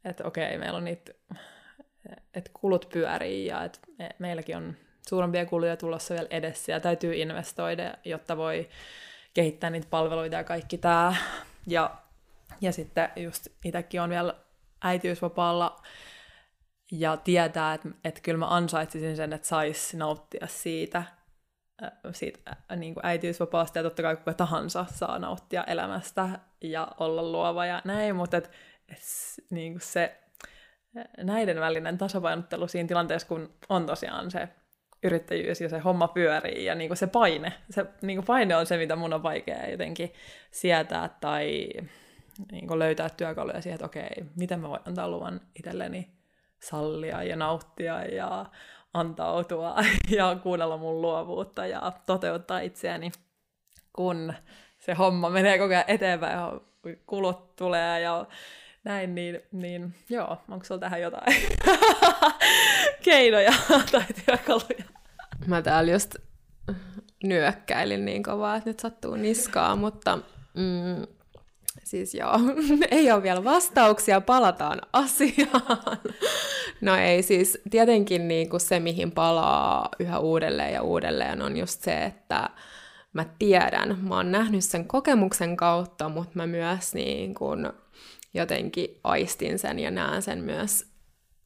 että 0.04 0.24
okei, 0.24 0.58
meillä 0.58 0.76
on 0.76 0.84
niitä, 0.84 1.12
että 2.34 2.50
kulut 2.52 2.88
pyörii 2.92 3.46
ja 3.46 3.64
että 3.64 3.78
meilläkin 4.18 4.56
on 4.56 4.76
suurempia 5.08 5.46
kuluja 5.46 5.76
tulossa 5.76 6.14
vielä 6.14 6.26
edessä 6.30 6.72
ja 6.72 6.80
täytyy 6.80 7.14
investoida, 7.14 7.94
jotta 8.04 8.36
voi 8.36 8.68
kehittää 9.34 9.70
niitä 9.70 9.86
palveluita 9.90 10.36
ja 10.36 10.44
kaikki 10.44 10.78
tämä. 10.78 11.14
Ja, 11.66 11.96
ja 12.60 12.72
sitten 12.72 13.08
just 13.16 13.46
itsekin 13.64 14.00
on 14.00 14.10
vielä 14.10 14.34
äitiysvapaalla 14.84 15.82
ja 16.92 17.16
tietää, 17.16 17.74
että, 17.74 17.88
että 18.04 18.20
kyllä 18.20 18.38
mä 18.38 18.54
ansaitsisin 18.54 19.16
sen, 19.16 19.32
että 19.32 19.48
sais 19.48 19.94
nauttia 19.94 20.46
siitä, 20.46 21.02
siitä 22.12 22.56
niin 22.76 22.94
kuin 22.94 23.06
äitiysvapaasta 23.06 23.78
ja 23.78 23.82
totta 23.82 24.02
kai 24.02 24.16
kuka 24.16 24.34
tahansa 24.34 24.86
saa 24.94 25.18
nauttia 25.18 25.64
elämästä 25.64 26.28
ja 26.60 26.88
olla 27.00 27.22
luova 27.22 27.66
ja 27.66 27.82
näin, 27.84 28.16
mutta 28.16 28.36
et, 28.36 28.50
et, 28.88 28.98
niin 29.50 29.72
kuin 29.72 29.80
se 29.80 30.20
näiden 31.18 31.60
välinen 31.60 31.98
tasapainottelu 31.98 32.68
siinä 32.68 32.88
tilanteessa, 32.88 33.28
kun 33.28 33.54
on 33.68 33.86
tosiaan 33.86 34.30
se 34.30 34.48
yrittäjyys 35.02 35.60
ja 35.60 35.68
se 35.68 35.78
homma 35.78 36.08
pyörii 36.08 36.64
ja 36.64 36.74
niin 36.74 36.88
kuin 36.88 36.98
se 36.98 37.06
paine. 37.06 37.52
Se 37.70 37.86
niin 38.02 38.16
kuin 38.16 38.26
paine 38.26 38.56
on 38.56 38.66
se, 38.66 38.76
mitä 38.76 38.96
mun 38.96 39.12
on 39.12 39.22
vaikea 39.22 39.70
jotenkin 39.70 40.12
sietää 40.50 41.10
tai 41.20 41.68
niin 42.52 42.68
kuin 42.68 42.78
löytää 42.78 43.08
työkaluja 43.10 43.60
siihen, 43.60 43.74
että 43.74 43.86
okei, 43.86 44.24
miten 44.36 44.60
mä 44.60 44.68
voin 44.68 44.80
antaa 44.88 45.08
luvan 45.08 45.40
itselleni 45.58 46.10
sallia 46.62 47.22
ja 47.22 47.36
nauttia 47.36 48.04
ja 48.04 48.46
antautua 48.94 49.76
ja 50.16 50.36
kuunnella 50.42 50.76
mun 50.76 51.02
luovuutta 51.02 51.66
ja 51.66 51.92
toteuttaa 52.06 52.60
itseäni, 52.60 53.12
kun 53.92 54.34
se 54.78 54.94
homma 54.94 55.30
menee 55.30 55.58
koko 55.58 55.74
ajan 55.74 55.84
eteenpäin, 55.86 56.32
ja 56.32 56.60
kulut 57.06 57.56
tulee 57.56 58.00
ja 58.00 58.26
näin, 58.84 59.14
niin, 59.14 59.40
niin 59.52 59.94
joo, 60.08 60.38
onko 60.48 60.64
sulla 60.64 60.80
tähän 60.80 61.00
jotain 61.00 61.36
keinoja 63.04 63.52
tai 63.92 64.04
työkaluja? 64.26 64.91
Mä 65.46 65.62
täällä 65.62 65.92
just 65.92 66.16
nyökkäilin 67.24 68.04
niin 68.04 68.22
kovaa, 68.22 68.56
että 68.56 68.70
nyt 68.70 68.80
sattuu 68.80 69.16
niskaa, 69.16 69.76
mutta 69.76 70.16
mm, 70.54 71.06
siis 71.84 72.14
joo, 72.14 72.32
ei 72.90 73.12
ole 73.12 73.22
vielä 73.22 73.44
vastauksia, 73.44 74.20
palataan 74.20 74.80
asiaan. 74.92 75.62
No 76.80 76.96
ei, 76.96 77.22
siis 77.22 77.58
tietenkin 77.70 78.28
niin 78.28 78.48
kuin 78.48 78.60
se, 78.60 78.80
mihin 78.80 79.12
palaa 79.12 79.88
yhä 79.98 80.18
uudelleen 80.18 80.72
ja 80.72 80.82
uudelleen, 80.82 81.42
on 81.42 81.56
just 81.56 81.82
se, 81.82 82.04
että 82.04 82.50
mä 83.12 83.24
tiedän, 83.38 83.98
mä 84.08 84.16
oon 84.16 84.32
nähnyt 84.32 84.64
sen 84.64 84.88
kokemuksen 84.88 85.56
kautta, 85.56 86.08
mutta 86.08 86.30
mä 86.34 86.46
myös 86.46 86.94
niin 86.94 87.34
kuin 87.34 87.72
jotenkin 88.34 89.00
aistin 89.04 89.58
sen 89.58 89.78
ja 89.78 89.90
näen 89.90 90.22
sen 90.22 90.38
myös, 90.38 90.86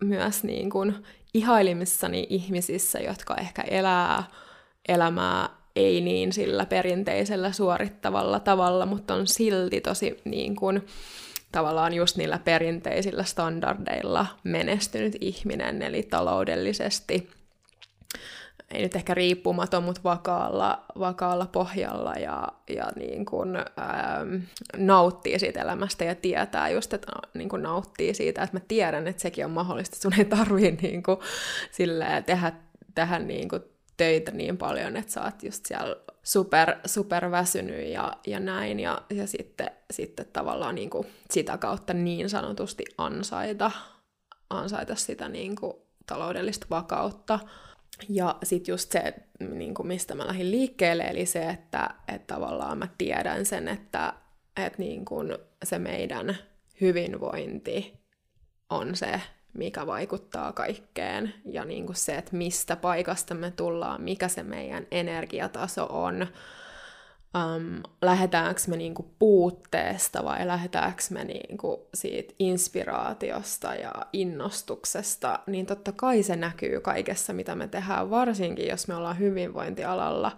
myös 0.05 0.45
niin 0.45 0.71
kuin 0.71 0.95
ihailimissani 1.37 2.27
ihmisissä, 2.31 2.99
jotka 2.99 3.35
ehkä 3.37 3.63
elää 3.63 4.25
elämää 4.89 5.49
ei 5.77 6.01
niin 6.01 6.33
sillä 6.33 6.67
perinteisellä 6.67 7.53
suorittavalla 7.53 8.41
tavalla, 8.41 8.87
mutta 8.87 9.15
on 9.15 9.27
silti 9.27 9.81
tosi 9.81 10.21
niin 10.25 10.57
kuin, 10.57 10.87
tavallaan 11.53 11.95
just 11.95 12.17
niillä 12.17 12.39
perinteisillä 12.39 13.25
standardeilla 13.25 14.27
menestynyt 14.45 15.17
ihminen, 15.21 15.83
eli 15.83 16.03
taloudellisesti 16.03 17.31
ei 18.71 18.83
nyt 18.83 18.97
ehkä 18.97 19.15
riippumaton, 19.15 19.85
mutta 19.85 20.01
vakaalla, 20.05 20.85
vakaalla 20.99 21.47
pohjalla 21.47 22.13
ja, 22.13 22.49
ja 22.69 22.89
niin 22.97 23.25
kuin, 23.25 23.57
ähm, 23.57 24.43
nauttii 24.77 25.39
siitä 25.39 25.61
elämästä 25.61 26.05
ja 26.05 26.15
tietää 26.15 26.69
just, 26.69 26.93
että 26.93 27.13
niin 27.35 27.49
kuin 27.49 27.63
nauttii 27.63 28.15
siitä, 28.15 28.43
että 28.43 28.57
mä 28.57 28.61
tiedän, 28.69 29.09
että 29.09 29.23
sekin 29.23 29.45
on 29.45 29.51
mahdollista, 29.51 29.97
sun 29.97 30.19
ei 30.19 30.25
tarvii 30.25 30.79
niin 30.83 31.03
kuin, 31.03 31.19
tehdä, 32.27 32.53
tehdä 32.95 33.19
niin 33.19 33.49
kuin, 33.49 33.63
töitä 33.97 34.31
niin 34.33 34.57
paljon, 34.57 34.97
että 34.97 35.13
sä 35.13 35.25
oot 35.25 35.43
just 35.43 35.67
siellä 35.67 35.97
super, 36.23 36.77
super 36.87 37.31
väsynyt 37.31 37.87
ja, 37.87 38.13
ja 38.27 38.41
näin, 38.41 38.81
ja, 38.81 39.03
ja 39.11 39.27
sitten, 39.27 39.71
sitten 39.91 40.27
tavallaan 40.33 40.75
niin 40.75 40.91
kuin 40.91 41.07
sitä 41.31 41.59
kautta 41.59 41.93
niin 41.95 42.31
sanotusti 42.31 42.85
ansaita, 42.99 43.71
ansaita 44.51 44.95
sitä 44.95 45.29
niin 45.29 45.57
kuin 45.57 45.73
taloudellista 46.07 46.67
vakautta. 46.71 47.39
Ja 48.09 48.37
sitten 48.43 48.73
just 48.73 48.93
se, 48.93 49.15
niin 49.41 49.75
kuin 49.75 49.87
mistä 49.87 50.15
mä 50.15 50.27
lähdin 50.27 50.51
liikkeelle, 50.51 51.03
eli 51.03 51.27
se, 51.27 51.49
että, 51.49 51.91
että 52.09 52.35
tavallaan 52.35 52.79
mä 52.79 52.89
tiedän 52.99 53.47
sen, 53.47 53.69
että, 53.69 54.13
että 54.57 54.79
niin 54.79 55.05
kuin 55.05 55.39
se 55.65 55.79
meidän 55.79 56.37
hyvinvointi 56.81 58.01
on 58.71 58.97
se, 58.97 59.21
mikä 59.53 59.87
vaikuttaa 59.87 60.53
kaikkeen, 60.53 61.35
ja 61.45 61.65
niin 61.65 61.87
kuin 61.87 61.97
se, 61.97 62.15
että 62.17 62.37
mistä 62.37 62.77
paikasta 62.77 63.35
me 63.35 63.51
tullaan, 63.51 64.03
mikä 64.03 64.29
se 64.29 64.43
meidän 64.43 64.87
energiataso 64.91 65.87
on, 65.91 66.27
um, 67.37 67.83
lähdetäänkö 68.03 68.61
me 68.67 68.77
niinku 68.77 69.15
puutteesta 69.19 70.25
vai 70.25 70.47
lähdetäänkö 70.47 71.03
me 71.11 71.25
niinku 71.25 71.89
siitä 71.95 72.35
inspiraatiosta 72.39 73.75
ja 73.75 73.93
innostuksesta, 74.13 75.39
niin 75.47 75.67
totta 75.67 75.93
kai 75.93 76.23
se 76.23 76.37
näkyy 76.37 76.81
kaikessa, 76.81 77.33
mitä 77.33 77.55
me 77.55 77.69
tehdään, 77.69 78.11
varsinkin 78.11 78.69
jos 78.69 78.89
me 78.89 78.95
ollaan 78.95 79.19
hyvinvointialalla, 79.19 80.33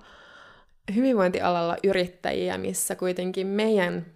hyvinvointialalla 0.94 1.76
yrittäjiä, 1.84 2.58
missä 2.58 2.96
kuitenkin 2.96 3.46
meidän 3.46 4.06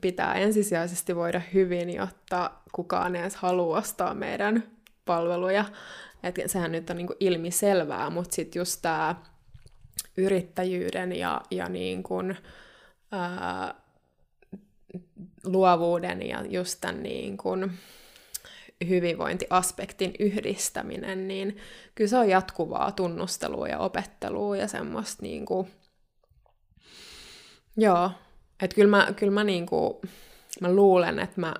pitää 0.00 0.34
ensisijaisesti 0.34 1.16
voida 1.16 1.40
hyvin, 1.54 1.94
jotta 1.94 2.50
kukaan 2.72 3.16
ei 3.16 3.22
edes 3.22 3.36
halua 3.36 3.78
ostaa 3.78 4.14
meidän 4.14 4.62
palveluja. 5.04 5.64
Et 6.22 6.34
sehän 6.46 6.72
nyt 6.72 6.90
on 6.90 6.96
niinku 6.96 7.14
ilmiselvää, 7.20 8.10
mutta 8.10 8.34
sitten 8.34 8.60
just 8.60 8.82
tämä 8.82 9.14
yrittäjyyden 10.16 11.12
ja, 11.12 11.40
ja 11.50 11.68
niin 11.68 12.02
kuin, 12.02 12.36
ää, 13.12 13.74
luovuuden 15.44 16.28
ja 16.28 16.44
just 16.48 16.78
tämän 16.80 17.02
niin 17.02 17.36
kuin 17.36 17.72
hyvinvointiaspektin 18.88 20.14
yhdistäminen, 20.18 21.28
niin 21.28 21.56
kyllä 21.94 22.08
se 22.08 22.18
on 22.18 22.28
jatkuvaa 22.28 22.92
tunnustelua 22.92 23.68
ja 23.68 23.78
opettelua 23.78 24.56
ja 24.56 24.68
semmoista 24.68 25.22
niin 25.22 25.46
kuin, 25.46 25.70
joo, 27.76 28.10
että 28.62 28.74
kyllä 28.74 28.90
mä, 28.90 29.12
kyllä 29.16 29.32
mä, 29.32 29.44
niin 29.44 29.66
kuin, 29.66 29.94
mä 30.60 30.72
luulen, 30.72 31.18
että 31.18 31.40
mä 31.40 31.54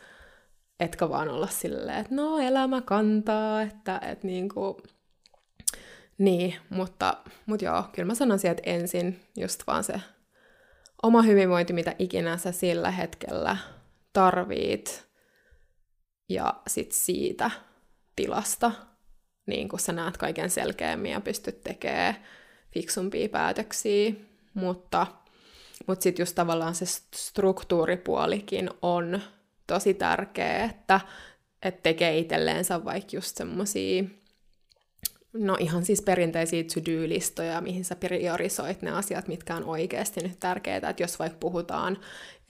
etkä 0.80 1.08
vaan 1.08 1.28
olla 1.28 1.46
silleen, 1.46 1.98
että 1.98 2.14
no 2.14 2.38
elämä 2.38 2.80
kantaa, 2.80 3.62
että 3.62 4.00
et 4.02 4.24
niinku, 4.24 4.82
niin, 6.18 6.54
mutta, 6.70 7.16
mutta 7.46 7.64
joo, 7.64 7.84
kyllä 7.92 8.06
mä 8.06 8.14
sanoisin, 8.14 8.50
että 8.50 8.62
ensin 8.66 9.20
just 9.36 9.62
vaan 9.66 9.84
se 9.84 10.00
oma 11.02 11.22
hyvinvointi, 11.22 11.72
mitä 11.72 11.94
ikinä 11.98 12.36
sä 12.36 12.52
sillä 12.52 12.90
hetkellä 12.90 13.56
tarvit, 14.12 15.08
ja 16.28 16.54
sit 16.66 16.92
siitä 16.92 17.50
tilasta 18.16 18.72
niin 19.48 19.68
kun 19.68 19.80
sä 19.80 19.92
näet 19.92 20.16
kaiken 20.16 20.50
selkeämmin 20.50 21.12
ja 21.12 21.20
pystyt 21.20 21.64
tekemään 21.64 22.14
fiksumpia 22.74 23.28
päätöksiä, 23.28 24.12
mutta, 24.54 25.06
mutta 25.86 26.02
sitten 26.02 26.22
just 26.22 26.34
tavallaan 26.34 26.74
se 26.74 26.84
struktuuripuolikin 27.14 28.70
on 28.82 29.20
tosi 29.66 29.94
tärkeä, 29.94 30.64
että, 30.64 31.00
että 31.62 31.82
tekee 31.82 32.18
itselleensä 32.18 32.84
vaikka 32.84 33.10
just 33.12 33.36
semmosia 33.36 34.04
no 35.32 35.56
ihan 35.60 35.84
siis 35.84 36.02
perinteisiä 36.02 36.62
to-do-listoja, 36.62 37.60
mihin 37.60 37.84
sä 37.84 37.96
priorisoit 37.96 38.82
ne 38.82 38.90
asiat, 38.90 39.28
mitkä 39.28 39.56
on 39.56 39.64
oikeasti 39.64 40.20
nyt 40.20 40.40
tärkeitä. 40.40 40.88
Että 40.88 41.02
jos 41.02 41.18
vaikka 41.18 41.38
puhutaan 41.38 41.98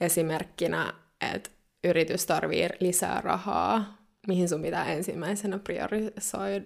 esimerkkinä, 0.01 0.93
että 1.33 1.49
yritys 1.83 2.25
tarvii 2.25 2.69
lisää 2.79 3.21
rahaa, 3.21 3.97
mihin 4.27 4.49
sun 4.49 4.61
pitää 4.61 4.85
ensimmäisenä 4.85 5.59
priorisoida 5.59 6.65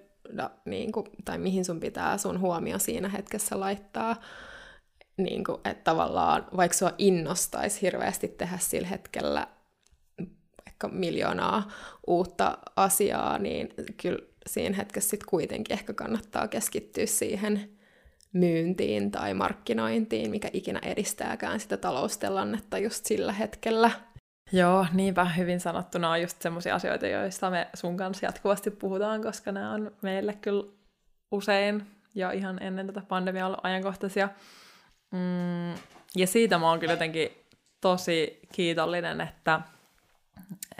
niin 0.66 0.92
kuin, 0.92 1.06
tai 1.26 1.38
mihin 1.38 1.66
sun 1.66 1.80
pitää 1.80 2.18
sun 2.18 2.40
huomio 2.40 2.80
siinä 2.80 3.10
hetkessä 3.10 3.60
laittaa, 3.60 4.16
niin 5.18 5.44
kuin, 5.44 5.58
että 5.66 5.84
tavallaan 5.84 6.48
vaikka 6.58 6.78
sua 6.78 6.92
innostaisi 6.98 7.82
hirveästi 7.82 8.28
tehdä 8.28 8.58
sillä 8.58 8.88
hetkellä 8.88 9.48
vaikka 10.66 10.88
miljoonaa 10.88 11.72
uutta 12.08 12.58
asiaa, 12.76 13.40
niin 13.40 13.70
kyllä 14.02 14.20
siinä 14.48 14.76
hetkessä 14.76 15.10
sitten 15.10 15.30
kuitenkin 15.30 15.74
ehkä 15.74 15.94
kannattaa 15.94 16.48
keskittyä 16.48 17.06
siihen 17.06 17.70
myyntiin 18.34 19.12
tai 19.12 19.34
markkinointiin, 19.34 20.32
mikä 20.32 20.50
ikinä 20.54 20.80
edistääkään 20.84 21.60
sitä 21.60 21.78
taloustilannetta 21.78 22.78
just 22.78 23.06
sillä 23.06 23.34
hetkellä. 23.34 23.92
Joo, 24.54 24.86
niinpä 24.94 25.26
hyvin 25.26 25.60
sanottuna 25.60 26.12
on 26.12 26.22
just 26.22 26.42
semmoisia 26.42 26.76
asioita, 26.76 27.08
joista 27.08 27.50
me 27.50 27.68
sun 27.74 27.98
kanssa 27.98 28.26
jatkuvasti 28.26 28.72
puhutaan, 28.72 29.22
koska 29.22 29.52
nämä 29.52 29.72
on 29.72 29.92
meille 30.02 30.34
kyllä 30.34 30.64
usein 31.32 31.88
ja 32.16 32.32
ihan 32.32 32.64
ennen 32.64 32.88
tätä 32.88 33.02
pandemiaa 33.08 33.48
ollut 33.48 33.60
ajankohtaisia. 33.64 34.30
Mm, 35.12 35.72
ja 36.16 36.28
siitä 36.28 36.58
mä 36.58 36.70
oon 36.70 36.80
kyllä 36.80 36.94
jotenkin 36.94 37.30
tosi 37.82 38.40
kiitollinen, 38.52 39.22
että, 39.22 39.62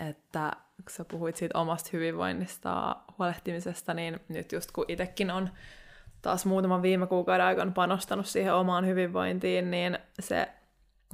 että 0.08 0.52
kun 0.76 0.92
sä 0.92 1.06
puhuit 1.06 1.36
siitä 1.36 1.60
omasta 1.60 1.90
hyvinvoinnista, 1.94 2.96
huolehtimisesta, 3.20 3.94
niin 3.94 4.20
nyt 4.30 4.52
just 4.52 4.72
kun 4.72 4.86
itsekin 4.88 5.32
on 5.32 5.50
taas 6.22 6.46
muutaman 6.46 6.82
viime 6.82 7.08
kuukauden 7.08 7.46
aikana 7.46 7.72
panostanut 7.72 8.26
siihen 8.26 8.54
omaan 8.54 8.88
hyvinvointiin, 8.88 9.72
niin 9.72 10.00
se 10.20 10.50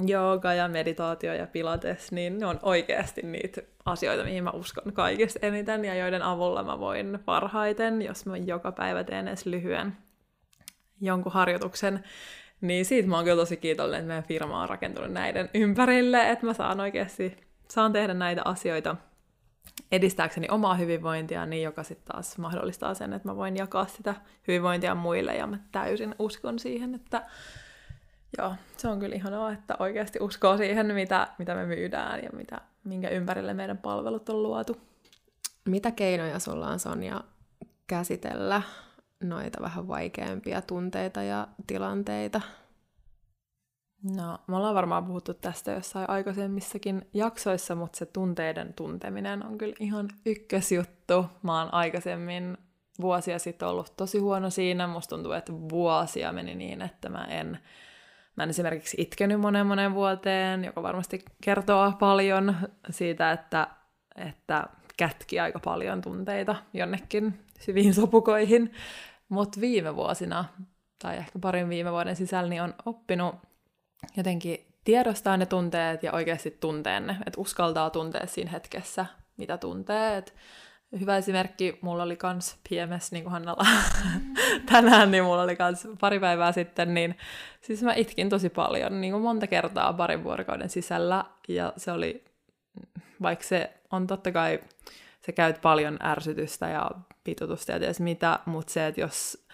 jooga 0.08 0.54
ja 0.54 0.68
meditaatio 0.68 1.34
ja 1.34 1.48
pilates, 1.48 2.12
niin 2.12 2.38
ne 2.38 2.46
on 2.46 2.60
oikeasti 2.62 3.22
niitä 3.22 3.62
asioita, 3.86 4.24
mihin 4.24 4.44
mä 4.44 4.52
uskon 4.52 4.94
kaikista 4.94 5.40
eniten 5.42 5.86
ja 5.86 5.96
joiden 5.96 6.22
avulla 6.22 6.64
mä 6.64 6.80
voin 6.80 7.20
parhaiten, 7.26 8.02
jos 8.02 8.26
mä 8.26 8.38
joka 8.38 8.72
päivä 8.72 9.04
teen 9.04 9.28
edes 9.28 9.46
lyhyen 9.46 9.98
jonkun 11.02 11.32
harjoituksen, 11.32 12.04
niin 12.62 12.86
siitä 12.86 13.10
mä 13.10 13.16
oon 13.16 13.26
kyllä 13.26 13.42
tosi 13.42 13.58
kiitollinen, 13.58 14.00
että 14.00 14.08
meidän 14.08 14.24
firma 14.24 14.62
on 14.62 14.70
rakentunut 14.70 15.12
näiden 15.12 15.50
ympärille, 15.54 16.30
että 16.30 16.46
mä 16.46 16.54
saan 16.54 16.80
oikeasti, 16.80 17.38
saan 17.70 17.94
tehdä 17.94 18.14
näitä 18.14 18.42
asioita 18.46 18.96
edistääkseni 19.92 20.48
omaa 20.50 20.76
hyvinvointia, 20.76 21.46
niin 21.46 21.64
joka 21.64 21.84
sitten 21.84 22.14
taas 22.14 22.38
mahdollistaa 22.38 22.94
sen, 22.94 23.14
että 23.14 23.28
mä 23.28 23.36
voin 23.36 23.58
jakaa 23.58 23.88
sitä 23.88 24.16
hyvinvointia 24.48 24.96
muille, 24.96 25.36
ja 25.36 25.48
mä 25.48 25.58
täysin 25.72 26.16
uskon 26.20 26.60
siihen, 26.60 26.96
että 26.96 27.22
joo, 28.38 28.56
se 28.78 28.88
on 28.88 29.00
kyllä 29.00 29.16
ihanaa, 29.16 29.52
että 29.52 29.76
oikeasti 29.80 30.20
uskoo 30.22 30.58
siihen, 30.58 30.94
mitä, 30.94 31.28
mitä 31.38 31.56
me 31.56 31.66
myydään 31.66 32.24
ja 32.24 32.30
mitä, 32.34 32.62
minkä 32.84 33.10
ympärille 33.10 33.54
meidän 33.54 33.78
palvelut 33.78 34.30
on 34.30 34.44
luotu. 34.44 34.78
Mitä 35.66 35.92
keinoja 35.92 36.40
sulla 36.40 36.68
on, 36.68 36.80
Sonja, 36.80 37.24
käsitellä 37.88 38.62
noita 39.24 39.62
vähän 39.62 39.88
vaikeampia 39.88 40.62
tunteita 40.62 41.24
ja 41.24 41.48
tilanteita? 41.68 42.42
No, 44.16 44.38
me 44.48 44.56
ollaan 44.56 44.76
varmaan 44.76 45.06
puhuttu 45.06 45.34
tästä 45.34 45.72
jossain 45.72 46.10
aikaisemmissakin 46.10 47.08
jaksoissa, 47.14 47.76
mutta 47.76 47.98
se 47.98 48.06
tunteiden 48.06 48.74
tunteminen 48.74 49.46
on 49.46 49.58
kyllä 49.58 49.76
ihan 49.80 50.10
ykkösjuttu. 50.26 51.26
Mä 51.44 51.60
oon 51.60 51.74
aikaisemmin 51.74 52.58
vuosia 53.02 53.40
sitten 53.40 53.68
ollut 53.68 53.94
tosi 53.98 54.20
huono 54.20 54.50
siinä. 54.50 54.88
Musta 54.88 55.16
tuntuu, 55.16 55.32
että 55.32 55.54
vuosia 55.54 56.32
meni 56.32 56.56
niin, 56.56 56.82
että 56.82 57.10
mä 57.10 57.26
en, 57.26 57.60
mä 58.40 58.44
en 58.44 58.50
esimerkiksi 58.50 59.02
itkenyt 59.02 59.40
monen 59.40 59.66
monen 59.68 59.94
vuoteen, 59.94 60.64
joka 60.64 60.84
varmasti 60.84 61.26
kertoo 61.44 61.94
paljon 62.00 62.56
siitä, 62.90 63.32
että, 63.32 63.68
että 64.16 64.68
kätki 64.98 65.40
aika 65.40 65.60
paljon 65.60 66.02
tunteita 66.02 66.56
jonnekin 66.74 67.40
syviin 67.60 67.94
sopukoihin. 67.94 68.74
Mutta 69.30 69.62
viime 69.62 69.96
vuosina, 69.96 70.46
tai 71.04 71.18
ehkä 71.18 71.40
parin 71.40 71.70
viime 71.70 71.92
vuoden 71.92 72.16
sisällä, 72.16 72.50
niin 72.50 72.62
on 72.62 72.74
oppinut 72.86 73.36
jotenkin 74.18 74.66
tiedostaa 74.84 75.38
ne 75.38 75.46
tunteet 75.46 76.04
ja 76.04 76.12
oikeasti 76.12 76.58
tuntee 76.60 77.00
ne, 77.00 77.18
että 77.26 77.42
uskaltaa 77.42 77.90
tuntea 77.90 78.28
siinä 78.28 78.52
hetkessä, 78.52 79.06
mitä 79.38 79.58
tuntee. 79.58 80.18
Et 80.18 80.36
hyvä 81.00 81.18
esimerkki, 81.18 81.78
mulla 81.82 82.04
oli 82.04 82.16
kans 82.16 82.58
PMS, 82.70 83.12
niin 83.12 83.24
kuin 83.24 83.32
Hannalla 83.32 83.66
tänään, 84.72 85.12
niin 85.12 85.24
mulla 85.24 85.42
oli 85.42 85.56
kans 85.56 85.88
pari 86.00 86.20
päivää 86.20 86.52
sitten, 86.52 86.94
niin 86.94 87.18
siis 87.62 87.84
mä 87.84 87.94
itkin 87.94 88.30
tosi 88.30 88.50
paljon, 88.50 89.02
niin 89.02 89.12
kuin 89.14 89.24
monta 89.24 89.48
kertaa 89.48 89.94
parin 89.94 90.24
vuorokauden 90.24 90.70
sisällä, 90.70 91.26
ja 91.48 91.74
se 91.78 91.92
oli, 91.92 92.24
vaikka 93.22 93.46
se 93.46 93.74
on 93.92 94.08
totta 94.08 94.32
kai, 94.32 94.60
se 95.22 95.32
käyt 95.32 95.62
paljon 95.62 96.00
ärsytystä 96.04 96.68
ja 96.68 96.92
pitutusta 97.24 97.72
ja 97.72 97.80
ties 97.80 98.00
mitä, 98.00 98.40
mutta 98.46 98.74
se, 98.74 98.88
että 98.88 99.02
jos 99.02 99.48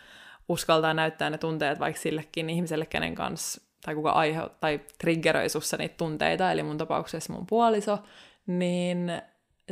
uskaltaa 0.49 0.93
näyttää 0.93 1.29
ne 1.29 1.37
tunteet 1.37 1.79
vaikka 1.79 2.01
sillekin 2.01 2.49
ihmiselle, 2.49 2.85
kenen 2.85 3.15
kanssa 3.15 3.61
tai 3.85 3.95
kuka 3.95 4.11
aihe 4.11 4.41
tai 4.59 4.79
triggeröi 4.97 5.49
sussa 5.49 5.77
niitä 5.77 5.97
tunteita, 5.97 6.51
eli 6.51 6.63
mun 6.63 6.77
tapauksessa 6.77 7.33
mun 7.33 7.45
puoliso, 7.47 7.99
niin 8.47 9.11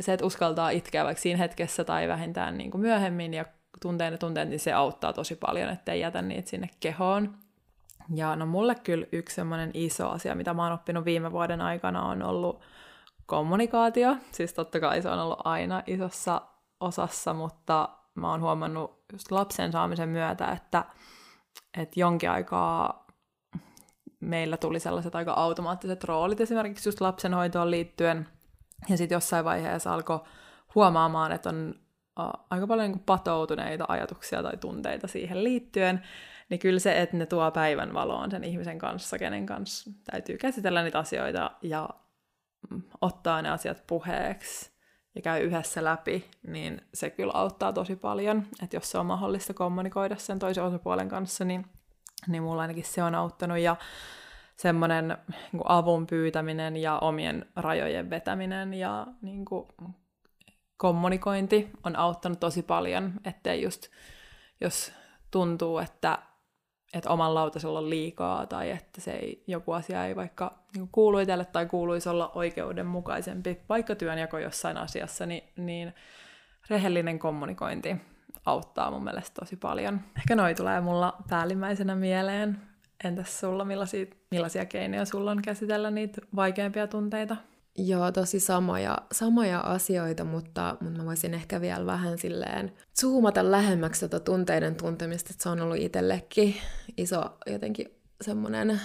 se, 0.00 0.12
että 0.12 0.26
uskaltaa 0.26 0.70
itkeä 0.70 1.04
vaikka 1.04 1.22
siinä 1.22 1.38
hetkessä 1.38 1.84
tai 1.84 2.08
vähintään 2.08 2.58
niin 2.58 2.70
kuin 2.70 2.80
myöhemmin 2.80 3.34
ja 3.34 3.44
tuntee 3.82 4.10
ne 4.10 4.18
tunteet, 4.18 4.48
niin 4.48 4.60
se 4.60 4.72
auttaa 4.72 5.12
tosi 5.12 5.36
paljon, 5.36 5.70
ettei 5.70 6.00
jätä 6.00 6.22
niitä 6.22 6.50
sinne 6.50 6.68
kehoon. 6.80 7.34
Ja 8.14 8.36
no 8.36 8.46
mulle 8.46 8.74
kyllä 8.74 9.06
yksi 9.12 9.34
semmoinen 9.34 9.70
iso 9.74 10.08
asia, 10.10 10.34
mitä 10.34 10.54
mä 10.54 10.62
oon 10.62 10.72
oppinut 10.72 11.04
viime 11.04 11.32
vuoden 11.32 11.60
aikana, 11.60 12.02
on 12.02 12.22
ollut 12.22 12.60
kommunikaatio. 13.26 14.16
Siis 14.32 14.54
totta 14.54 14.80
kai 14.80 15.02
se 15.02 15.08
on 15.08 15.18
ollut 15.18 15.40
aina 15.44 15.82
isossa 15.86 16.42
osassa, 16.80 17.34
mutta 17.34 17.88
mä 18.14 18.30
oon 18.30 18.40
huomannut 18.40 19.04
just 19.12 19.30
lapsen 19.30 19.72
saamisen 19.72 20.08
myötä, 20.08 20.48
että, 20.48 20.84
että 21.80 22.00
jonkin 22.00 22.30
aikaa 22.30 23.06
meillä 24.20 24.56
tuli 24.56 24.80
sellaiset 24.80 25.14
aika 25.14 25.32
automaattiset 25.32 26.04
roolit 26.04 26.40
esimerkiksi 26.40 26.88
just 26.88 27.00
lapsenhoitoon 27.00 27.70
liittyen. 27.70 28.28
Ja 28.88 28.96
sitten 28.96 29.16
jossain 29.16 29.44
vaiheessa 29.44 29.94
alkoi 29.94 30.20
huomaamaan, 30.74 31.32
että 31.32 31.48
on 31.48 31.74
aika 32.50 32.66
paljon 32.66 32.90
niin 32.90 33.02
patoutuneita 33.06 33.84
ajatuksia 33.88 34.42
tai 34.42 34.56
tunteita 34.56 35.08
siihen 35.08 35.44
liittyen, 35.44 36.02
niin 36.48 36.60
kyllä 36.60 36.78
se, 36.78 37.00
että 37.00 37.16
ne 37.16 37.26
tuo 37.26 37.50
päivän 37.50 37.94
valoon 37.94 38.30
sen 38.30 38.44
ihmisen 38.44 38.78
kanssa, 38.78 39.18
kenen 39.18 39.46
kanssa 39.46 39.90
täytyy 40.10 40.38
käsitellä 40.38 40.82
niitä 40.82 40.98
asioita 40.98 41.50
ja 41.62 41.88
mm, 42.70 42.82
ottaa 43.00 43.42
ne 43.42 43.50
asiat 43.50 43.86
puheeksi 43.86 44.70
ja 45.14 45.22
käy 45.22 45.42
yhdessä 45.42 45.84
läpi, 45.84 46.30
niin 46.46 46.80
se 46.94 47.10
kyllä 47.10 47.32
auttaa 47.34 47.72
tosi 47.72 47.96
paljon. 47.96 48.46
Että 48.62 48.76
jos 48.76 48.90
se 48.90 48.98
on 48.98 49.06
mahdollista 49.06 49.54
kommunikoida 49.54 50.16
sen 50.16 50.38
toisen 50.38 50.64
osapuolen 50.64 51.08
kanssa, 51.08 51.44
niin 51.44 51.66
niin 52.26 52.42
mulla 52.42 52.62
ainakin 52.62 52.84
se 52.84 53.02
on 53.02 53.14
auttanut 53.14 53.58
ja 53.58 53.76
semmoinen 54.56 55.16
niin 55.52 55.62
avun 55.64 56.06
pyytäminen 56.06 56.76
ja 56.76 56.98
omien 56.98 57.46
rajojen 57.56 58.10
vetäminen 58.10 58.74
ja 58.74 59.06
niin 59.22 59.44
kuin, 59.44 59.68
kommunikointi 60.76 61.70
on 61.84 61.96
auttanut 61.96 62.40
tosi 62.40 62.62
paljon, 62.62 63.12
ettei 63.24 63.62
just, 63.62 63.88
jos 64.60 64.92
tuntuu, 65.30 65.78
että, 65.78 66.18
että 66.94 67.10
oman 67.10 67.34
lautasella 67.34 67.78
on 67.78 67.90
liikaa 67.90 68.46
tai 68.46 68.70
että 68.70 69.00
se 69.00 69.12
ei, 69.12 69.44
joku 69.46 69.72
asia 69.72 70.06
ei 70.06 70.16
vaikka 70.16 70.58
niin 70.76 70.88
kuulu 70.92 71.18
itselle 71.18 71.44
tai 71.44 71.66
kuuluisi 71.66 72.08
olla 72.08 72.32
oikeudenmukaisempi, 72.34 73.60
vaikka 73.68 73.94
työnjako 73.94 74.38
jossain 74.38 74.76
asiassa, 74.76 75.26
niin, 75.26 75.52
niin 75.56 75.94
rehellinen 76.70 77.18
kommunikointi 77.18 77.96
auttaa 78.46 78.90
mun 78.90 79.04
mielestä 79.04 79.40
tosi 79.40 79.56
paljon. 79.56 80.00
Ehkä 80.16 80.36
noi 80.36 80.54
tulee 80.54 80.80
mulla 80.80 81.16
päällimmäisenä 81.28 81.94
mieleen. 81.94 82.73
Entäs 83.04 83.40
sulla, 83.40 83.64
millaisia, 83.64 84.06
millaisia 84.30 84.66
keinoja 84.66 85.04
sulla 85.04 85.30
on 85.30 85.42
käsitellä 85.42 85.90
niitä 85.90 86.20
vaikeampia 86.36 86.86
tunteita? 86.86 87.36
Joo, 87.78 88.12
tosi 88.12 88.40
samoja, 88.40 88.98
samoja 89.12 89.60
asioita, 89.60 90.24
mutta, 90.24 90.76
mutta 90.80 90.98
mä 90.98 91.04
voisin 91.04 91.34
ehkä 91.34 91.60
vielä 91.60 91.86
vähän 91.86 92.18
silleen 92.18 92.72
zoomata 93.00 93.50
lähemmäksi 93.50 94.00
tätä 94.00 94.20
tunteiden 94.24 94.74
tuntemista, 94.74 95.30
että 95.30 95.42
se 95.42 95.48
on 95.48 95.60
ollut 95.60 95.76
itsellekin 95.76 96.54
iso 96.96 97.22
jotenkin 97.46 97.86
semmoinen 98.20 98.80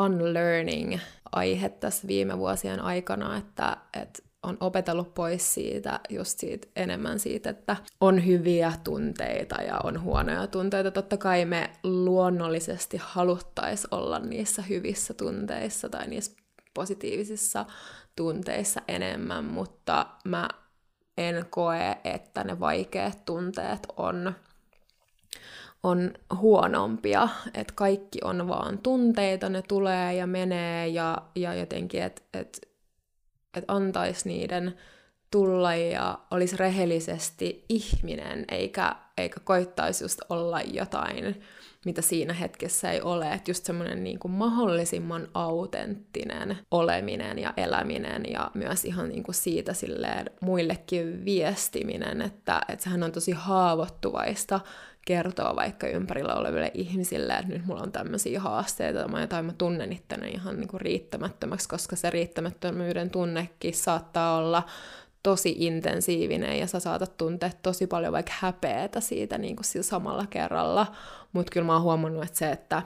unlearning 0.00 0.98
aihe 1.32 1.68
tässä 1.68 2.08
viime 2.08 2.38
vuosien 2.38 2.80
aikana, 2.80 3.36
että, 3.36 3.76
että 4.02 4.22
on 4.46 4.56
opetellut 4.60 5.14
pois 5.14 5.54
siitä, 5.54 6.00
just 6.08 6.38
siitä 6.38 6.68
enemmän 6.76 7.18
siitä, 7.18 7.50
että 7.50 7.76
on 8.00 8.26
hyviä 8.26 8.72
tunteita 8.84 9.62
ja 9.62 9.80
on 9.84 10.02
huonoja 10.02 10.46
tunteita. 10.46 10.90
Totta 10.90 11.16
kai 11.16 11.44
me 11.44 11.70
luonnollisesti 11.82 13.00
haluttaisiin 13.02 13.94
olla 13.94 14.18
niissä 14.18 14.62
hyvissä 14.62 15.14
tunteissa 15.14 15.88
tai 15.88 16.06
niissä 16.06 16.32
positiivisissa 16.74 17.64
tunteissa 18.16 18.80
enemmän, 18.88 19.44
mutta 19.44 20.06
mä 20.24 20.48
en 21.18 21.46
koe, 21.50 21.96
että 22.04 22.44
ne 22.44 22.60
vaikeat 22.60 23.24
tunteet 23.24 23.86
on, 23.96 24.34
on 25.82 26.14
huonompia, 26.36 27.28
että 27.54 27.72
kaikki 27.76 28.18
on 28.24 28.48
vaan 28.48 28.78
tunteita, 28.78 29.48
ne 29.48 29.62
tulee 29.62 30.14
ja 30.14 30.26
menee 30.26 30.88
ja, 30.88 31.22
ja 31.34 31.54
jotenkin, 31.54 32.02
että 32.02 32.22
et 32.34 32.65
että 33.56 33.72
antaisi 33.72 34.28
niiden 34.28 34.74
tulla 35.30 35.74
ja 35.74 36.18
olisi 36.30 36.56
rehellisesti 36.56 37.64
ihminen, 37.68 38.44
eikä, 38.50 38.96
eikä 39.18 39.40
koittaisi 39.44 40.04
just 40.04 40.20
olla 40.28 40.60
jotain, 40.60 41.42
mitä 41.84 42.02
siinä 42.02 42.32
hetkessä 42.32 42.90
ei 42.90 43.00
ole. 43.00 43.32
Että 43.32 43.50
just 43.50 43.64
semmoinen 43.64 44.04
niin 44.04 44.18
kuin 44.18 44.32
mahdollisimman 44.32 45.28
autenttinen 45.34 46.58
oleminen 46.70 47.38
ja 47.38 47.54
eläminen 47.56 48.22
ja 48.30 48.50
myös 48.54 48.84
ihan 48.84 49.08
niin 49.08 49.22
kuin 49.22 49.34
siitä 49.34 49.72
silleen 49.72 50.30
muillekin 50.40 51.24
viestiminen, 51.24 52.22
että, 52.22 52.60
että 52.68 52.84
sehän 52.84 53.02
on 53.02 53.12
tosi 53.12 53.32
haavoittuvaista 53.32 54.60
kertoo 55.06 55.56
vaikka 55.56 55.86
ympärillä 55.86 56.34
oleville 56.34 56.70
ihmisille, 56.74 57.32
että 57.32 57.52
nyt 57.52 57.66
mulla 57.66 57.82
on 57.82 57.92
tämmöisiä 57.92 58.40
haasteita, 58.40 59.08
tai 59.28 59.42
mä 59.42 59.52
tunnen 59.58 59.92
itteni 59.92 60.28
ihan 60.28 60.56
niin 60.56 60.68
kuin 60.68 60.80
riittämättömäksi, 60.80 61.68
koska 61.68 61.96
se 61.96 62.10
riittämättömyyden 62.10 63.10
tunnekin 63.10 63.74
saattaa 63.74 64.36
olla 64.36 64.62
tosi 65.22 65.54
intensiivinen 65.58 66.58
ja 66.58 66.66
sä 66.66 66.80
saatat 66.80 67.16
tuntea 67.16 67.50
tosi 67.62 67.86
paljon 67.86 68.12
vaikka 68.12 68.32
häpeetä 68.38 69.00
siitä 69.00 69.38
niin 69.38 69.56
kuin 69.56 69.64
sillä 69.64 69.82
samalla 69.82 70.26
kerralla. 70.26 70.86
Mutta 71.32 71.52
kyllä 71.52 71.66
mä 71.66 71.72
oon 71.72 71.82
huomannut, 71.82 72.24
että 72.24 72.38
se, 72.38 72.50
että 72.50 72.82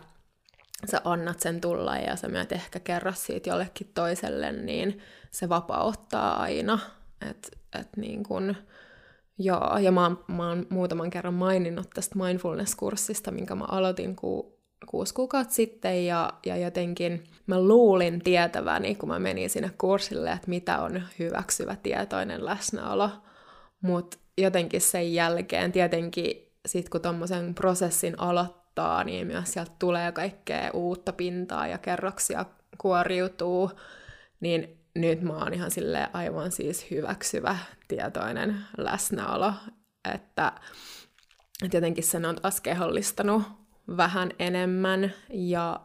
sä 0.91 1.01
annat 1.05 1.41
sen 1.41 1.61
tulla 1.61 1.97
ja 1.97 2.17
sä 2.17 2.29
myöt 2.29 2.53
ehkä 2.53 2.81
kerro 2.81 3.13
siitä 3.13 3.51
jollekin 3.51 3.91
toiselle, 3.95 4.53
niin 4.53 4.99
se 5.31 5.49
vapauttaa 5.49 6.41
aina. 6.41 6.79
Että 7.31 7.49
et 7.81 7.89
niin 7.97 8.23
kun, 8.23 8.57
joo, 9.41 9.79
ja 9.79 9.93
mä 9.93 10.11
mä 10.29 10.49
oon 10.49 10.67
muutaman 10.71 11.11
kerran 11.11 11.35
maininnut 11.35 11.91
tästä 11.95 12.17
mindfulness-kurssista, 12.19 13.31
minkä 13.31 13.55
mä 13.55 13.65
aloitin 13.65 14.17
ku, 14.17 14.59
kuusi 14.87 15.15
kuukautta 15.15 15.55
sitten, 15.55 16.07
ja, 16.07 16.33
ja 16.47 16.57
jotenkin 16.57 17.25
mä 17.47 17.61
luulin 17.61 18.21
tietäväni, 18.21 18.95
kun 18.95 19.09
mä 19.09 19.19
menin 19.19 19.51
sinne 19.51 19.71
kurssille, 19.79 20.33
että 20.33 20.49
mitä 20.49 20.79
on 20.79 21.03
hyväksyvä 21.19 21.77
tietoinen 21.77 22.45
läsnäolo, 22.45 23.11
mutta 23.81 24.19
jotenkin 24.39 24.81
sen 24.81 25.15
jälkeen, 25.15 25.73
tietenkin 25.73 26.53
sit 26.67 26.89
kun 26.89 27.01
tommosen 27.01 27.55
prosessin 27.55 28.21
aloittaa, 28.21 29.05
niin 29.05 29.27
myös 29.27 29.53
sieltä 29.53 29.73
tulee 29.79 30.13
kaikkea 30.13 30.71
uutta 30.75 31.13
pintaa 31.13 31.67
ja 31.67 31.79
kerroksia 31.79 32.45
kuoriutuu, 32.79 33.71
niin 34.41 34.80
nyt 34.95 35.23
mä 35.23 35.33
oon 35.33 35.55
ihan 35.55 35.71
sille 35.71 36.09
aivan 36.13 36.53
siis 36.53 36.91
hyväksyvä 36.91 37.57
tietoinen 37.89 38.57
läsnäolo, 38.79 39.53
että, 40.15 40.53
jotenkin 41.73 42.05
sen 42.05 42.25
on 42.25 42.37
taas 42.37 42.61
kehollistanut 42.61 43.43
vähän 43.97 44.31
enemmän 44.39 45.13
ja, 45.33 45.81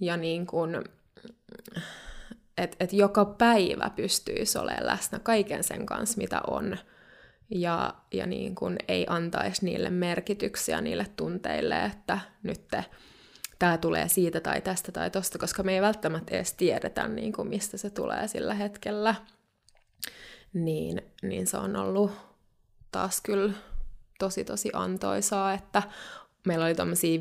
ja 0.00 0.16
niin 0.16 0.46
kuin, 0.46 0.84
että 2.58 2.76
et 2.80 2.92
joka 2.92 3.24
päivä 3.24 3.90
pystyisi 3.96 4.58
olemaan 4.58 4.86
läsnä 4.86 5.18
kaiken 5.18 5.64
sen 5.64 5.86
kanssa, 5.86 6.18
mitä 6.18 6.40
on, 6.46 6.78
ja, 7.50 7.94
ja 8.12 8.26
niin 8.26 8.54
kuin 8.54 8.76
ei 8.88 9.06
antaisi 9.08 9.64
niille 9.64 9.90
merkityksiä 9.90 10.80
niille 10.80 11.06
tunteille, 11.16 11.84
että 11.84 12.18
nyt 12.42 12.68
te 12.70 12.84
tämä 13.62 13.78
tulee 13.78 14.08
siitä 14.08 14.40
tai 14.40 14.60
tästä 14.60 14.92
tai 14.92 15.10
tosta, 15.10 15.38
koska 15.38 15.62
me 15.62 15.74
ei 15.74 15.82
välttämättä 15.82 16.34
edes 16.34 16.52
tiedetä, 16.52 17.08
niin 17.08 17.32
kuin 17.32 17.48
mistä 17.48 17.76
se 17.76 17.90
tulee 17.90 18.28
sillä 18.28 18.54
hetkellä. 18.54 19.14
Niin, 20.52 21.02
niin 21.22 21.46
se 21.46 21.56
on 21.56 21.76
ollut 21.76 22.12
taas 22.92 23.20
kyllä 23.20 23.52
tosi 24.18 24.44
tosi 24.44 24.70
antoisaa, 24.72 25.54
että 25.54 25.82
meillä 26.46 26.64
oli 26.64 26.74
tämmöisiä 26.74 27.18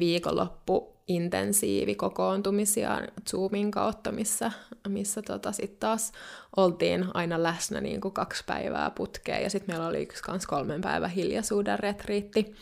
intensiivikokoontumisia 1.08 3.02
Zoomin 3.30 3.72
kautta, 3.72 4.12
missä, 4.12 4.52
missä 4.88 5.22
tota 5.22 5.52
sit 5.52 5.80
taas 5.80 6.12
oltiin 6.58 7.06
aina 7.14 7.44
läsnä 7.44 7.82
niin 7.82 8.02
kuin 8.02 8.14
kaksi 8.14 8.44
päivää 8.48 8.90
putkeen. 8.90 9.44
Ja 9.44 9.50
sitten 9.50 9.74
meillä 9.76 9.88
oli 9.88 10.02
yksi 10.02 10.24
kans 10.24 10.48
kolmen 10.48 10.82
päivän 10.82 11.10
hiljaisuuden 11.10 11.80
retriitti 11.80 12.56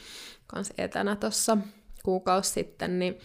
kans 0.47 0.73
etänä 0.77 1.15
tuossa 1.15 1.57
kuukausi 2.03 2.51
sitten, 2.51 2.99
niin 2.99 3.19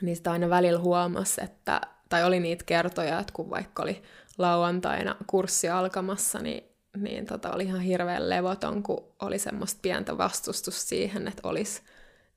niistä 0.00 0.32
aina 0.32 0.50
välillä 0.50 0.80
huomasi, 0.80 1.44
että, 1.44 1.80
tai 2.08 2.24
oli 2.24 2.40
niitä 2.40 2.64
kertoja, 2.64 3.18
että 3.18 3.32
kun 3.32 3.50
vaikka 3.50 3.82
oli 3.82 4.02
lauantaina 4.38 5.16
kurssi 5.26 5.68
alkamassa, 5.68 6.38
niin, 6.38 6.64
niin 6.96 7.26
tota, 7.26 7.52
oli 7.52 7.64
ihan 7.64 7.80
hirveän 7.80 8.30
levoton, 8.30 8.82
kun 8.82 9.04
oli 9.22 9.38
semmoista 9.38 9.78
pientä 9.82 10.18
vastustus 10.18 10.88
siihen, 10.88 11.28
että 11.28 11.48
olisi 11.48 11.82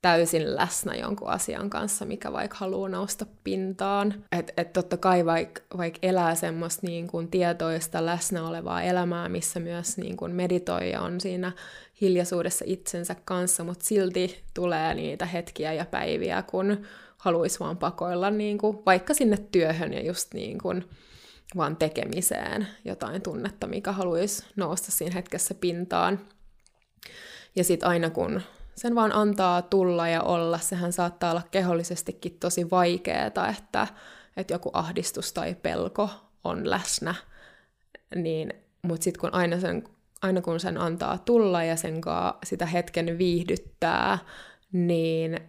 täysin 0.05 0.55
läsnä 0.55 0.95
jonkun 0.95 1.29
asian 1.29 1.69
kanssa, 1.69 2.05
mikä 2.05 2.33
vaikka 2.33 2.57
haluaa 2.59 2.89
nousta 2.89 3.25
pintaan. 3.43 4.23
Että 4.31 4.53
et 4.57 4.73
totta 4.73 4.97
kai 4.97 5.25
vaikka 5.25 5.61
vaik 5.77 5.97
elää 6.01 6.35
semmoista 6.35 6.87
niin 6.87 7.07
kuin 7.07 7.27
tietoista 7.27 8.05
läsnä 8.05 8.47
olevaa 8.47 8.81
elämää, 8.81 9.29
missä 9.29 9.59
myös 9.59 9.97
niin 9.97 10.17
kuin 10.17 10.31
meditoi 10.31 10.91
ja 10.91 11.01
on 11.01 11.21
siinä 11.21 11.51
hiljaisuudessa 12.01 12.65
itsensä 12.67 13.15
kanssa, 13.25 13.63
mutta 13.63 13.85
silti 13.85 14.43
tulee 14.53 14.93
niitä 14.93 15.25
hetkiä 15.25 15.73
ja 15.73 15.85
päiviä, 15.85 16.41
kun 16.41 16.85
haluaisi 17.25 17.59
vaan 17.59 17.77
pakoilla 17.77 18.29
niin 18.29 18.57
kuin, 18.57 18.85
vaikka 18.85 19.13
sinne 19.13 19.37
työhön 19.51 19.93
ja 19.93 20.05
just 20.05 20.33
niin 20.33 20.57
kuin, 20.57 20.89
vaan 21.57 21.77
tekemiseen 21.77 22.67
jotain 22.85 23.21
tunnetta, 23.21 23.67
mikä 23.67 23.91
haluaisi 23.91 24.45
nousta 24.55 24.91
siinä 24.91 25.13
hetkessä 25.13 25.53
pintaan. 25.53 26.19
Ja 27.55 27.63
sitten 27.63 27.89
aina 27.89 28.09
kun 28.09 28.41
sen 28.75 28.95
vaan 28.95 29.15
antaa 29.15 29.61
tulla 29.61 30.07
ja 30.07 30.21
olla, 30.21 30.57
sehän 30.57 30.93
saattaa 30.93 31.31
olla 31.31 31.41
kehollisestikin 31.51 32.37
tosi 32.39 32.69
vaikeaa, 32.71 33.49
että, 33.49 33.87
että 34.37 34.53
joku 34.53 34.69
ahdistus 34.73 35.33
tai 35.33 35.55
pelko 35.55 36.09
on 36.43 36.69
läsnä, 36.69 37.15
niin, 38.15 38.53
mutta 38.81 39.03
sitten 39.03 39.21
kun 39.21 39.33
aina, 39.33 39.59
sen, 39.59 39.83
aina 40.21 40.41
kun 40.41 40.59
sen 40.59 40.77
antaa 40.77 41.17
tulla 41.17 41.63
ja 41.63 41.75
sen 41.75 42.01
sitä 42.43 42.65
hetken 42.65 43.17
viihdyttää, 43.17 44.17
niin 44.71 45.39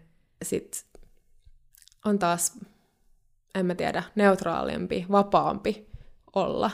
sitten 0.44 0.95
on 2.06 2.18
taas, 2.18 2.58
en 3.54 3.66
mä 3.66 3.74
tiedä, 3.74 4.02
neutraalimpi, 4.14 5.06
vapaampi 5.10 5.86
olla. 6.34 6.70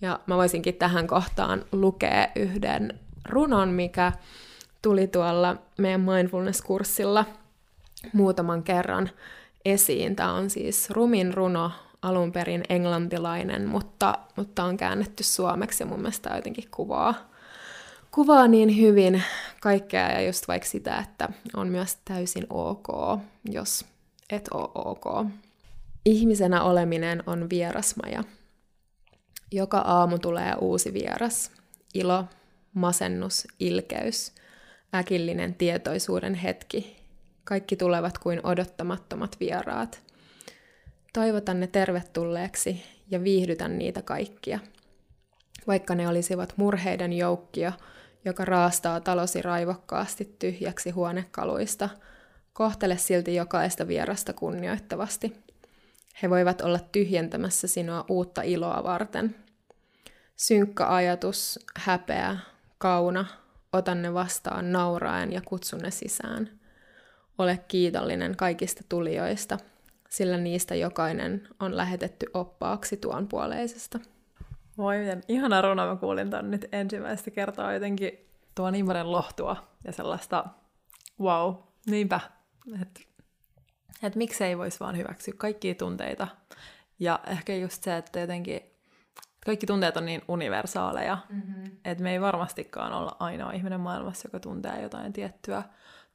Ja 0.00 0.20
mä 0.26 0.36
voisinkin 0.36 0.74
tähän 0.74 1.06
kohtaan 1.06 1.64
lukea 1.72 2.28
yhden 2.36 3.00
runon, 3.28 3.68
mikä 3.68 4.12
tuli 4.82 5.06
tuolla 5.06 5.56
meidän 5.78 6.00
mindfulness-kurssilla 6.00 7.24
muutaman 8.12 8.62
kerran 8.62 9.10
esiin. 9.64 10.16
Tämä 10.16 10.32
on 10.32 10.50
siis 10.50 10.90
Rumin 10.90 11.34
runo, 11.34 11.72
alun 12.02 12.32
perin 12.32 12.62
englantilainen, 12.68 13.68
mutta, 13.68 14.18
mutta 14.36 14.64
on 14.64 14.76
käännetty 14.76 15.22
suomeksi 15.22 15.82
ja 15.82 15.86
mun 15.86 16.00
mielestä 16.00 16.36
jotenkin 16.36 16.68
kuvaa, 16.70 17.14
kuvaa 18.10 18.48
niin 18.48 18.76
hyvin 18.76 19.22
kaikkea 19.60 20.12
ja 20.12 20.26
just 20.26 20.48
vaikka 20.48 20.68
sitä, 20.68 20.98
että 20.98 21.28
on 21.56 21.68
myös 21.68 21.96
täysin 22.04 22.46
ok, 22.50 22.88
jos 23.44 23.84
et 24.30 24.48
oo 24.54 24.72
ok. 24.74 25.26
Ihmisenä 26.04 26.62
oleminen 26.62 27.22
on 27.26 27.50
vierasmaja. 27.50 28.24
Joka 29.52 29.78
aamu 29.78 30.18
tulee 30.18 30.54
uusi 30.60 30.92
vieras. 30.92 31.50
Ilo, 31.94 32.24
masennus, 32.74 33.48
ilkeys, 33.60 34.32
äkillinen 34.94 35.54
tietoisuuden 35.54 36.34
hetki. 36.34 36.96
Kaikki 37.44 37.76
tulevat 37.76 38.18
kuin 38.18 38.46
odottamattomat 38.46 39.36
vieraat. 39.40 40.02
Toivotan 41.12 41.60
ne 41.60 41.66
tervetulleeksi 41.66 42.82
ja 43.10 43.24
viihdytän 43.24 43.78
niitä 43.78 44.02
kaikkia. 44.02 44.58
Vaikka 45.66 45.94
ne 45.94 46.08
olisivat 46.08 46.54
murheiden 46.56 47.12
joukkio, 47.12 47.72
joka 48.24 48.44
raastaa 48.44 49.00
talosi 49.00 49.42
raivokkaasti 49.42 50.36
tyhjäksi 50.38 50.90
huonekaluista– 50.90 51.88
Kohtele 52.56 52.96
silti 52.96 53.34
jokaista 53.34 53.88
vierasta 53.88 54.32
kunnioittavasti. 54.32 55.32
He 56.22 56.30
voivat 56.30 56.60
olla 56.60 56.78
tyhjentämässä 56.78 57.66
sinua 57.68 58.04
uutta 58.08 58.42
iloa 58.42 58.84
varten. 58.84 59.36
Synkkä 60.36 60.94
ajatus, 60.94 61.58
häpeä, 61.76 62.36
kauna, 62.78 63.26
otan 63.72 64.02
ne 64.02 64.14
vastaan 64.14 64.72
nauraen 64.72 65.32
ja 65.32 65.40
kutsun 65.44 65.78
ne 65.78 65.90
sisään. 65.90 66.50
Ole 67.38 67.58
kiitollinen 67.68 68.36
kaikista 68.36 68.84
tulijoista, 68.88 69.58
sillä 70.08 70.36
niistä 70.36 70.74
jokainen 70.74 71.48
on 71.60 71.76
lähetetty 71.76 72.26
oppaaksi 72.34 72.96
tuon 72.96 73.28
puoleisesta. 73.28 74.00
Voi 74.78 74.98
miten 74.98 75.22
ihana 75.28 75.62
runo 75.62 75.86
mä 75.86 75.96
kuulin 75.96 76.30
ton 76.30 76.50
nyt 76.50 76.68
ensimmäistä 76.72 77.30
kertaa 77.30 77.72
jotenkin 77.72 78.28
tuo 78.54 78.70
niin 78.70 78.86
paljon 78.86 79.12
lohtua 79.12 79.56
ja 79.84 79.92
sellaista 79.92 80.44
wow, 81.20 81.54
niinpä, 81.86 82.20
että 82.82 83.00
et 84.02 84.16
miksei 84.16 84.58
voisi 84.58 84.80
vaan 84.80 84.96
hyväksyä 84.96 85.34
kaikkia 85.36 85.74
tunteita. 85.74 86.28
Ja 86.98 87.20
ehkä 87.26 87.56
just 87.56 87.82
se, 87.82 87.96
että 87.96 88.20
jotenkin 88.20 88.60
kaikki 89.46 89.66
tunteet 89.66 89.96
on 89.96 90.06
niin 90.06 90.22
universaaleja, 90.28 91.18
mm-hmm. 91.28 91.64
että 91.84 92.04
me 92.04 92.12
ei 92.12 92.20
varmastikaan 92.20 92.92
olla 92.92 93.16
ainoa 93.18 93.52
ihminen 93.52 93.80
maailmassa, 93.80 94.26
joka 94.26 94.40
tuntee 94.40 94.82
jotain 94.82 95.12
tiettyä 95.12 95.62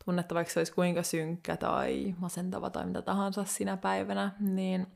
tunnetta, 0.06 0.36
vaikka 0.36 0.54
se 0.54 0.60
olisi 0.60 0.74
kuinka 0.74 1.04
synkkä 1.04 1.58
tai 1.58 2.16
masentava 2.18 2.70
tai 2.70 2.86
mitä 2.86 3.02
tahansa 3.02 3.46
sinä 3.46 3.78
päivänä, 3.78 4.32
niin 4.40 4.88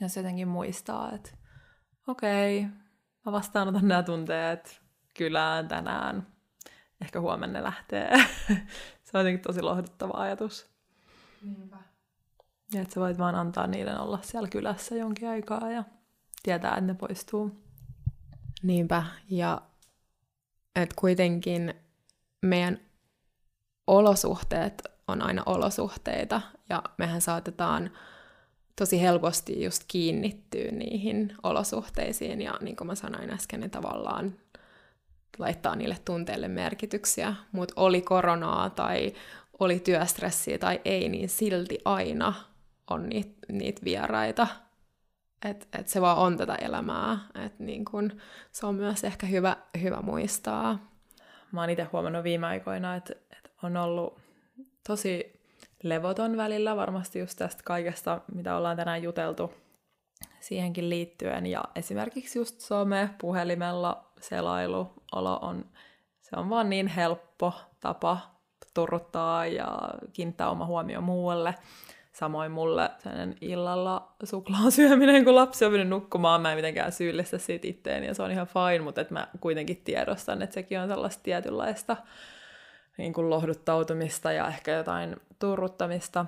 jos 0.00 0.16
jotenkin 0.16 0.48
muistaa, 0.48 1.12
että 1.12 1.30
okei, 2.06 2.58
okay, 2.58 2.70
mä 3.26 3.32
vastaanotan 3.32 3.88
nämä 3.88 4.02
tunteet 4.02 4.80
kylään 5.16 5.68
tänään, 5.68 6.26
ehkä 7.00 7.20
huomenna 7.20 7.62
lähtee. 7.62 8.10
se 9.04 9.18
on 9.18 9.20
jotenkin 9.20 9.42
tosi 9.42 9.62
lohduttava 9.62 10.22
ajatus. 10.22 10.73
Niinpä. 11.44 11.76
Ja 12.72 12.82
että 12.82 12.94
sä 12.94 13.00
voit 13.00 13.18
vaan 13.18 13.34
antaa 13.34 13.66
niiden 13.66 13.98
olla 13.98 14.18
siellä 14.22 14.48
kylässä 14.48 14.94
jonkin 14.94 15.28
aikaa 15.28 15.70
ja 15.70 15.84
tietää, 16.42 16.70
että 16.70 16.80
ne 16.80 16.94
poistuu. 16.94 17.50
Niinpä, 18.62 19.04
ja 19.30 19.62
että 20.76 20.94
kuitenkin 20.98 21.74
meidän 22.42 22.80
olosuhteet 23.86 24.82
on 25.08 25.22
aina 25.22 25.42
olosuhteita, 25.46 26.40
ja 26.68 26.82
mehän 26.98 27.20
saatetaan 27.20 27.90
tosi 28.76 29.00
helposti 29.00 29.64
just 29.64 29.84
kiinnittyä 29.88 30.70
niihin 30.70 31.36
olosuhteisiin, 31.42 32.42
ja 32.42 32.58
niin 32.60 32.76
kuin 32.76 32.86
mä 32.86 32.94
sanoin 32.94 33.30
äsken, 33.30 33.60
niin 33.60 33.70
tavallaan 33.70 34.36
laittaa 35.38 35.76
niille 35.76 35.96
tunteille 36.04 36.48
merkityksiä, 36.48 37.34
mutta 37.52 37.74
oli 37.76 38.02
koronaa 38.02 38.70
tai 38.70 39.12
oli 39.58 39.80
työstressiä 39.80 40.58
tai 40.58 40.80
ei, 40.84 41.08
niin 41.08 41.28
silti 41.28 41.78
aina 41.84 42.34
on 42.90 43.08
niitä 43.08 43.46
niit 43.52 43.84
vieraita. 43.84 44.46
Et, 45.44 45.68
et 45.78 45.88
se 45.88 46.00
vaan 46.00 46.18
on 46.18 46.36
tätä 46.36 46.54
elämää. 46.54 47.18
Et 47.44 47.58
niin 47.58 47.84
kun, 47.84 48.20
se 48.52 48.66
on 48.66 48.74
myös 48.74 49.04
ehkä 49.04 49.26
hyvä, 49.26 49.56
hyvä 49.82 50.02
muistaa. 50.02 50.78
Mä 51.52 51.60
oon 51.60 51.70
itse 51.70 51.84
huomannut 51.92 52.24
viime 52.24 52.46
aikoina, 52.46 52.94
että, 52.96 53.14
et 53.32 53.52
on 53.62 53.76
ollut 53.76 54.20
tosi 54.86 55.40
levoton 55.82 56.36
välillä 56.36 56.76
varmasti 56.76 57.18
just 57.18 57.38
tästä 57.38 57.62
kaikesta, 57.64 58.20
mitä 58.34 58.56
ollaan 58.56 58.76
tänään 58.76 59.02
juteltu 59.02 59.52
siihenkin 60.40 60.90
liittyen. 60.90 61.46
Ja 61.46 61.64
esimerkiksi 61.74 62.38
just 62.38 62.60
some, 62.60 63.10
puhelimella 63.20 64.12
selailu, 64.20 64.92
olo 65.12 65.36
on, 65.42 65.64
se 66.20 66.36
on 66.36 66.50
vaan 66.50 66.70
niin 66.70 66.86
helppo 66.86 67.52
tapa 67.80 68.33
turruttaa 68.74 69.46
ja 69.46 69.78
kiinnittää 70.12 70.50
oma 70.50 70.66
huomio 70.66 71.00
muualle. 71.00 71.54
Samoin 72.12 72.52
mulle 72.52 72.90
sen 72.98 73.36
illalla 73.40 74.14
suklaan 74.24 74.72
syöminen, 74.72 75.24
kun 75.24 75.34
lapsi 75.34 75.64
on 75.64 75.72
mennyt 75.72 75.88
nukkumaan, 75.88 76.40
mä 76.40 76.52
en 76.52 76.58
mitenkään 76.58 76.92
syyllistä 76.92 77.38
siitä 77.38 77.68
itteen, 77.68 78.04
ja 78.04 78.14
se 78.14 78.22
on 78.22 78.30
ihan 78.30 78.46
fine, 78.46 78.84
mutta 78.84 79.04
mä 79.10 79.28
kuitenkin 79.40 79.82
tiedostan, 79.84 80.42
että 80.42 80.54
sekin 80.54 80.80
on 80.80 80.88
sellaista 80.88 81.22
tietynlaista 81.22 81.96
niin 82.98 83.12
kuin 83.12 83.30
lohduttautumista 83.30 84.32
ja 84.32 84.48
ehkä 84.48 84.72
jotain 84.72 85.16
turruttamista, 85.38 86.26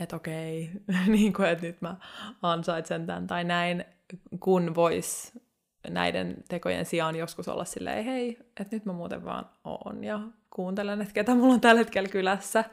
että 0.00 0.16
okei, 0.16 0.70
niin 1.06 1.32
kuin, 1.32 1.48
että 1.48 1.66
nyt 1.66 1.80
mä 1.80 1.96
ansaitsen 2.42 3.06
tämän 3.06 3.26
tai 3.26 3.44
näin, 3.44 3.84
kun 4.40 4.74
vois 4.74 5.32
näiden 5.90 6.36
tekojen 6.48 6.86
sijaan 6.86 7.16
joskus 7.16 7.48
olla 7.48 7.64
silleen, 7.64 8.04
hei, 8.04 8.38
että 8.60 8.76
nyt 8.76 8.84
mä 8.84 8.92
muuten 8.92 9.24
vaan 9.24 9.50
oon 9.64 10.04
ja 10.04 10.20
kuuntelen, 10.50 11.00
että 11.00 11.14
ketä 11.14 11.34
mulla 11.34 11.54
on 11.54 11.60
tällä 11.60 11.78
hetkellä 11.78 12.08
kylässä, 12.08 12.64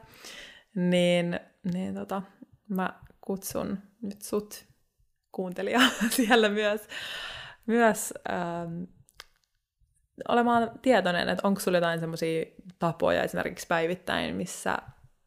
niin, 0.74 1.40
niin 1.72 1.94
tota, 1.94 2.22
mä 2.68 2.90
kutsun 3.20 3.78
nyt 4.02 4.22
sut 4.22 4.66
kuuntelija 5.32 5.80
siellä 6.10 6.48
myös, 6.48 6.88
myös 7.66 8.14
ähm, 8.30 8.82
olemaan 10.28 10.70
tietoinen, 10.82 11.28
että 11.28 11.48
onko 11.48 11.60
sulla 11.60 11.78
jotain 11.78 12.00
semmoisia 12.00 12.44
tapoja 12.78 13.22
esimerkiksi 13.22 13.66
päivittäin, 13.66 14.36
missä, 14.36 14.78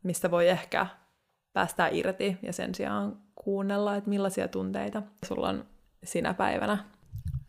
mistä 0.03 0.31
voi 0.31 0.49
ehkä 0.49 0.87
päästää 1.53 1.89
irti 1.91 2.37
ja 2.41 2.53
sen 2.53 2.75
sijaan 2.75 3.17
kuunnella, 3.35 3.95
että 3.95 4.09
millaisia 4.09 4.47
tunteita 4.47 5.03
sulla 5.25 5.49
on 5.49 5.65
sinä 6.03 6.33
päivänä. 6.33 6.77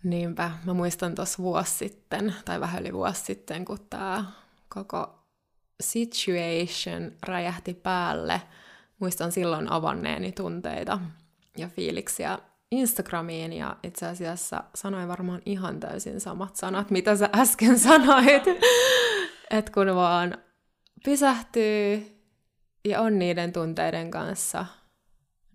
Niinpä, 0.02 0.50
mä 0.64 0.74
muistan 0.74 1.14
tuossa 1.14 1.42
vuosi 1.42 1.74
sitten, 1.74 2.34
tai 2.44 2.60
vähän 2.60 2.82
yli 2.82 2.92
vuosi 2.92 3.24
sitten, 3.24 3.64
kun 3.64 3.78
tämä 3.90 4.24
koko 4.68 5.24
situation 5.80 7.12
räjähti 7.26 7.74
päälle. 7.74 8.42
Muistan 8.98 9.32
silloin 9.32 9.72
avanneeni 9.72 10.32
tunteita 10.32 10.98
ja 11.56 11.68
fiiliksiä 11.68 12.38
Instagramiin 12.70 13.52
ja 13.52 13.76
itse 13.82 14.06
asiassa 14.06 14.64
sanoin 14.74 15.08
varmaan 15.08 15.42
ihan 15.46 15.80
täysin 15.80 16.20
samat 16.20 16.56
sanat, 16.56 16.90
mitä 16.90 17.16
sä 17.16 17.28
äsken 17.34 17.78
sanoit. 17.88 18.44
että 19.50 19.72
kun 19.72 19.94
vaan 19.94 20.38
pysähtyy 21.04 22.16
ja 22.84 23.00
on 23.00 23.18
niiden 23.18 23.52
tunteiden 23.52 24.10
kanssa, 24.10 24.66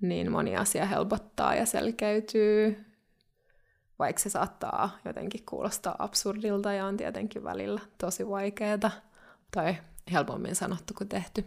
niin 0.01 0.31
moni 0.31 0.57
asia 0.57 0.85
helpottaa 0.85 1.55
ja 1.55 1.65
selkeytyy, 1.65 2.84
vaikka 3.99 4.21
se 4.21 4.29
saattaa 4.29 4.97
jotenkin 5.05 5.45
kuulostaa 5.45 5.95
absurdilta 5.99 6.73
ja 6.73 6.85
on 6.85 6.97
tietenkin 6.97 7.43
välillä 7.43 7.81
tosi 7.97 8.29
vaikeaa 8.29 8.91
tai 9.51 9.77
helpommin 10.11 10.55
sanottu 10.55 10.93
kuin 10.97 11.09
tehty. 11.09 11.45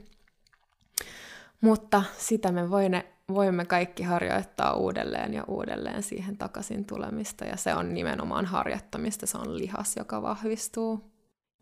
Mutta 1.61 2.03
sitä 2.18 2.53
me 2.53 2.70
voine, 2.70 3.07
voimme 3.34 3.64
kaikki 3.64 4.03
harjoittaa 4.03 4.74
uudelleen 4.74 5.34
ja 5.34 5.44
uudelleen 5.49 6.03
siihen 6.03 6.36
takaisin 6.36 6.84
tulemista, 6.84 7.44
ja 7.44 7.57
se 7.57 7.74
on 7.74 7.94
nimenomaan 7.94 8.46
harjoittamista, 8.46 9.26
se 9.26 9.38
on 9.38 9.59
lihas, 9.59 9.96
joka 9.96 10.22
vahvistuu. 10.22 11.11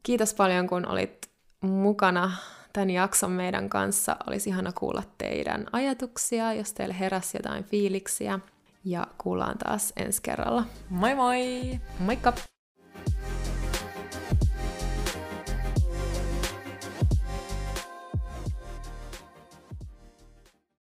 Kiitos 0.02 0.34
paljon, 0.34 0.66
kun 0.66 0.88
olit 0.88 1.30
mukana 1.60 2.32
tämän 2.72 2.90
jakson 2.90 3.30
meidän 3.30 3.68
kanssa. 3.68 4.16
Olisi 4.26 4.50
ihana 4.50 4.72
kuulla 4.72 5.02
teidän 5.18 5.66
ajatuksia, 5.72 6.52
jos 6.52 6.72
teille 6.72 6.98
heräsi 6.98 7.36
jotain 7.38 7.64
fiiliksiä. 7.64 8.40
Ja 8.86 9.06
kuullaan 9.18 9.58
taas 9.58 9.92
ensi 9.96 10.22
kerralla. 10.22 10.64
Moi 10.90 11.14
moi! 11.14 11.80
Moikka! 11.98 12.32